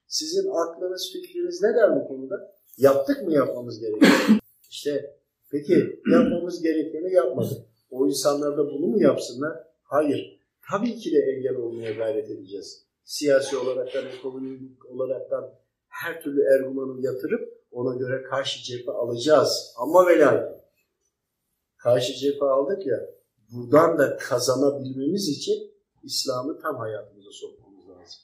Sizin 0.08 0.50
aklınız, 0.50 1.10
fikriniz 1.14 1.62
ne 1.62 1.76
der 1.76 1.96
bu 1.96 2.08
konuda? 2.08 2.54
Yaptık 2.78 3.24
mı 3.24 3.34
yapmamız 3.34 3.80
gerekeni? 3.80 4.40
İşte 4.70 5.16
peki 5.52 6.00
yapmamız 6.12 6.64
gerekeni 6.64 7.14
yapmadık. 7.14 7.58
O 7.90 8.08
insanlar 8.08 8.58
da 8.58 8.66
bunu 8.66 8.88
mu 8.88 9.02
yapsınlar? 9.02 9.54
Hayır. 9.84 10.40
Tabii 10.72 10.96
ki 10.96 11.12
de 11.12 11.20
engel 11.20 11.56
olmaya 11.56 11.92
gayret 11.92 12.30
edeceğiz. 12.30 12.86
Siyasi 13.04 13.58
olaraktan, 13.58 14.06
ekonomik 14.20 14.86
olaraktan 14.86 15.54
her 15.88 16.22
türlü 16.22 16.42
ergumanı 16.56 17.06
yatırıp 17.06 17.51
ona 17.72 17.96
göre 17.96 18.24
karşı 18.24 18.64
cephe 18.64 18.92
alacağız. 18.92 19.74
Ama 19.78 20.08
ve 20.08 20.18
karşı 21.78 22.14
cephe 22.14 22.46
aldık 22.46 22.88
ya 22.88 23.10
buradan 23.52 23.98
da 23.98 24.18
kazanabilmemiz 24.18 25.30
için 25.30 25.72
İslam'ı 26.04 26.60
tam 26.60 26.76
hayatımıza 26.78 27.32
sokmamız 27.32 27.90
lazım. 27.90 28.22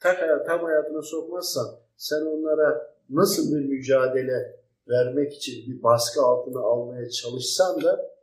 Tam, 0.00 0.14
tam 0.46 0.64
hayatına 0.64 1.02
sokmazsan 1.02 1.66
sen 1.96 2.20
onlara 2.20 2.94
nasıl 3.10 3.54
bir 3.54 3.64
mücadele 3.64 4.64
vermek 4.88 5.32
için 5.32 5.72
bir 5.72 5.82
baskı 5.82 6.22
altına 6.22 6.60
almaya 6.60 7.10
çalışsan 7.10 7.82
da 7.82 8.14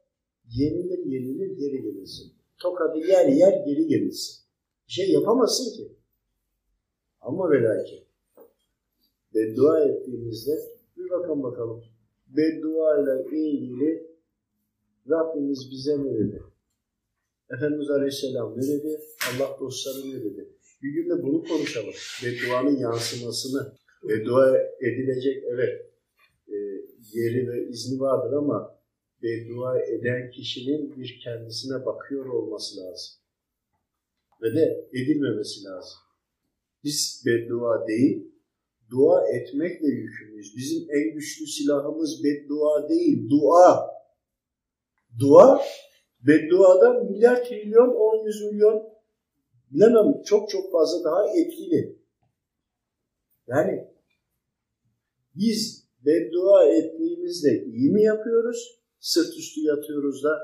yenilir 0.50 1.06
yenilir 1.06 1.58
geri 1.58 1.82
gelirsin. 1.82 2.34
Tokadı 2.58 2.98
yer 2.98 3.26
yer 3.26 3.66
geri 3.66 3.88
gelirsin. 3.88 4.46
Bir 4.88 4.92
şey 4.92 5.12
yapamazsın 5.12 5.78
ki. 5.78 5.98
Ama 7.22 7.52
ve 7.52 7.64
beddua 9.36 9.84
ettiğimizde 9.84 10.52
bir 10.98 11.10
bakın 11.10 11.44
bakalım. 11.44 11.84
Beddua 12.28 13.02
ile 13.02 13.38
ilgili 13.38 14.08
Rabbimiz 15.10 15.72
bize 15.72 15.98
ne 16.04 16.14
dedi? 16.14 16.44
Efendimiz 17.50 17.90
Aleyhisselam 17.90 18.58
ne 18.58 18.68
dedi? 18.68 19.00
Allah 19.30 19.58
dostları 19.60 20.10
ne 20.10 20.24
dedi? 20.24 20.50
Bir 20.84 20.94
gün 20.94 21.10
de 21.10 21.24
bunu 21.24 21.44
konuşalım. 21.44 21.94
Bedduanın 22.24 22.78
yansımasını. 22.78 23.74
Beddua 24.10 24.58
edilecek 24.82 25.44
evet 25.48 25.92
e, 26.48 26.56
yeri 27.14 27.50
ve 27.50 27.68
izni 27.70 28.00
vardır 28.00 28.34
ama 28.34 28.80
beddua 29.24 29.80
eden 29.80 30.32
kişinin 30.32 30.96
bir 30.98 31.20
kendisine 31.24 31.86
bakıyor 31.86 32.26
olması 32.26 32.80
lazım. 32.80 33.14
Ve 34.42 34.56
de 34.56 34.90
edilmemesi 34.94 35.64
lazım. 35.64 36.00
Biz 36.84 37.24
beddua 37.26 37.88
değil, 37.88 38.31
dua 38.92 39.28
etmekle 39.28 39.88
yükümlüyüz. 39.88 40.58
Bizim 40.58 40.88
en 40.92 41.14
güçlü 41.14 41.48
silahımız 41.48 42.24
beddua 42.24 42.90
değil, 42.90 43.30
dua. 43.30 43.92
Dua, 45.20 45.62
bedduadan 46.22 47.06
milyar 47.06 47.44
trilyon, 47.46 47.88
on 47.88 48.26
yüz 48.26 48.42
milyon, 48.42 48.90
bilemem 49.72 50.22
çok 50.26 50.50
çok 50.50 50.72
fazla 50.72 51.04
daha 51.04 51.28
etkili. 51.38 52.00
Yani 53.48 53.88
biz 55.36 55.88
beddua 56.06 56.66
ettiğimizde 56.66 57.66
iyi 57.66 57.92
mi 57.92 58.04
yapıyoruz? 58.04 58.82
Sırt 59.00 59.38
üstü 59.38 59.62
yatıyoruz 59.62 60.24
da 60.24 60.40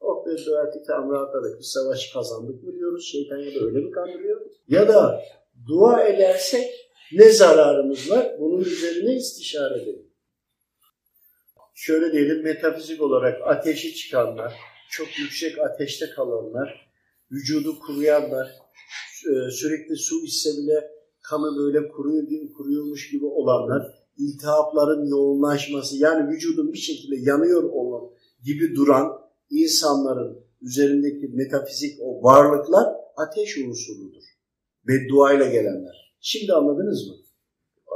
oh 0.00 0.26
beddua 0.26 0.66
ettik 0.66 0.82
tamam 0.86 1.10
rahatladık 1.10 1.58
bir 1.58 1.64
savaşı 1.64 2.12
kazandık 2.12 2.62
mı 2.62 2.72
diyoruz? 2.72 3.08
Şeytan 3.12 3.38
ya 3.38 3.60
da 3.60 3.64
öyle 3.64 3.78
mi 3.78 3.90
kandırıyor? 3.90 4.40
Ya 4.68 4.88
da 4.88 5.22
dua 5.68 6.04
edersek 6.04 6.91
ne 7.14 7.32
zararımız 7.32 8.10
var? 8.10 8.36
Bunun 8.40 8.60
üzerine 8.60 9.16
istişare 9.16 9.82
edelim. 9.82 10.12
Şöyle 11.74 12.12
diyelim 12.12 12.42
metafizik 12.42 13.02
olarak 13.02 13.40
ateşi 13.44 13.94
çıkanlar, 13.94 14.54
çok 14.90 15.18
yüksek 15.18 15.58
ateşte 15.58 16.10
kalanlar, 16.10 16.90
vücudu 17.30 17.78
kuruyanlar, 17.78 18.46
e, 19.30 19.50
sürekli 19.50 19.96
su 19.96 20.24
içse 20.24 20.50
bile 20.50 20.90
kanı 21.22 21.58
böyle 21.58 21.88
kuruyor 21.88 22.22
gibi, 22.28 22.52
kuruyormuş 22.52 23.10
gibi 23.10 23.24
olanlar, 23.24 23.82
iltihapların 24.18 25.06
yoğunlaşması 25.06 25.96
yani 25.96 26.30
vücudun 26.30 26.72
bir 26.72 26.78
şekilde 26.78 27.16
yanıyor 27.30 27.62
olan 27.62 28.10
gibi 28.44 28.76
duran 28.76 29.22
insanların 29.50 30.44
üzerindeki 30.60 31.28
metafizik 31.28 31.98
o 32.00 32.22
varlıklar 32.22 32.94
ateş 33.16 33.58
unsurudur. 33.58 34.22
Bedduayla 34.88 35.46
gelenler. 35.46 36.01
Şimdi 36.22 36.52
anladınız 36.52 37.08
mı? 37.08 37.14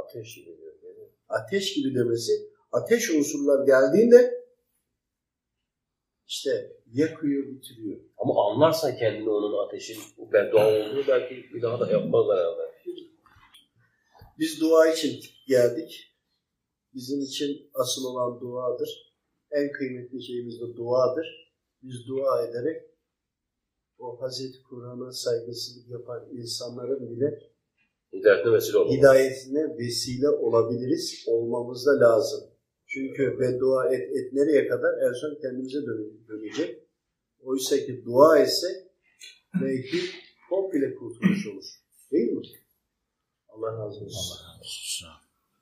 ateş 0.03 0.35
gibi 0.35 0.57
diyor. 0.57 0.73
Yani 0.83 1.09
Ateş 1.29 1.73
gibi 1.73 1.95
demesi 1.95 2.31
ateş 2.71 3.09
unsurlar 3.09 3.65
geldiğinde 3.65 4.47
işte 6.27 6.77
yakıyor, 6.93 7.47
bitiriyor. 7.47 7.99
Ama 8.17 8.51
anlarsa 8.51 8.95
kendini 8.95 9.29
onun 9.29 9.67
ateşin 9.67 9.97
beddua 10.33 10.67
olduğunu 10.67 11.07
belki 11.07 11.53
bir 11.53 11.61
daha 11.61 11.79
da 11.79 11.91
yapmaz 11.91 12.25
herhalde. 12.25 12.67
Biz 14.39 14.61
dua 14.61 14.87
için 14.93 15.19
geldik. 15.47 16.17
Bizim 16.93 17.21
için 17.21 17.71
asıl 17.73 18.05
olan 18.05 18.41
duadır. 18.41 19.17
En 19.51 19.71
kıymetli 19.71 20.23
şeyimiz 20.23 20.61
de 20.61 20.75
duadır. 20.75 21.53
Biz 21.81 22.07
dua 22.07 22.47
ederek 22.47 22.83
o 23.97 24.21
Hazreti 24.21 24.63
Kur'an'a 24.63 25.11
saygısızlık 25.11 25.89
yapan 25.89 26.29
insanların 26.31 27.09
bile 27.09 27.56
Hidayetine 28.13 28.53
vesile 28.53 28.77
olur. 28.77 28.97
hidayetine 28.97 29.77
vesile 29.77 30.29
olabiliriz. 30.29 31.23
Olmamız 31.27 31.85
da 31.85 31.99
lazım. 31.99 32.43
Çünkü 32.87 33.39
beddua 33.39 33.89
et, 33.93 34.01
et 34.17 34.33
nereye 34.33 34.67
kadar? 34.67 35.07
En 35.07 35.13
son 35.13 35.41
kendimize 35.41 35.77
dön- 35.85 36.27
dönecek. 36.29 36.83
Oysa 37.43 37.77
ki 37.77 38.05
dua 38.05 38.39
etsek 38.39 38.75
belki 39.61 39.97
komple 40.49 40.95
kurtuluş 40.95 41.47
olur. 41.47 41.65
Değil 42.11 42.31
mi? 42.31 42.41
Allah 43.49 43.71
razı 43.71 44.05
olsun. 44.05 44.35
Allah 44.37 44.49
razı 44.49 44.59
olsun. 44.59 45.07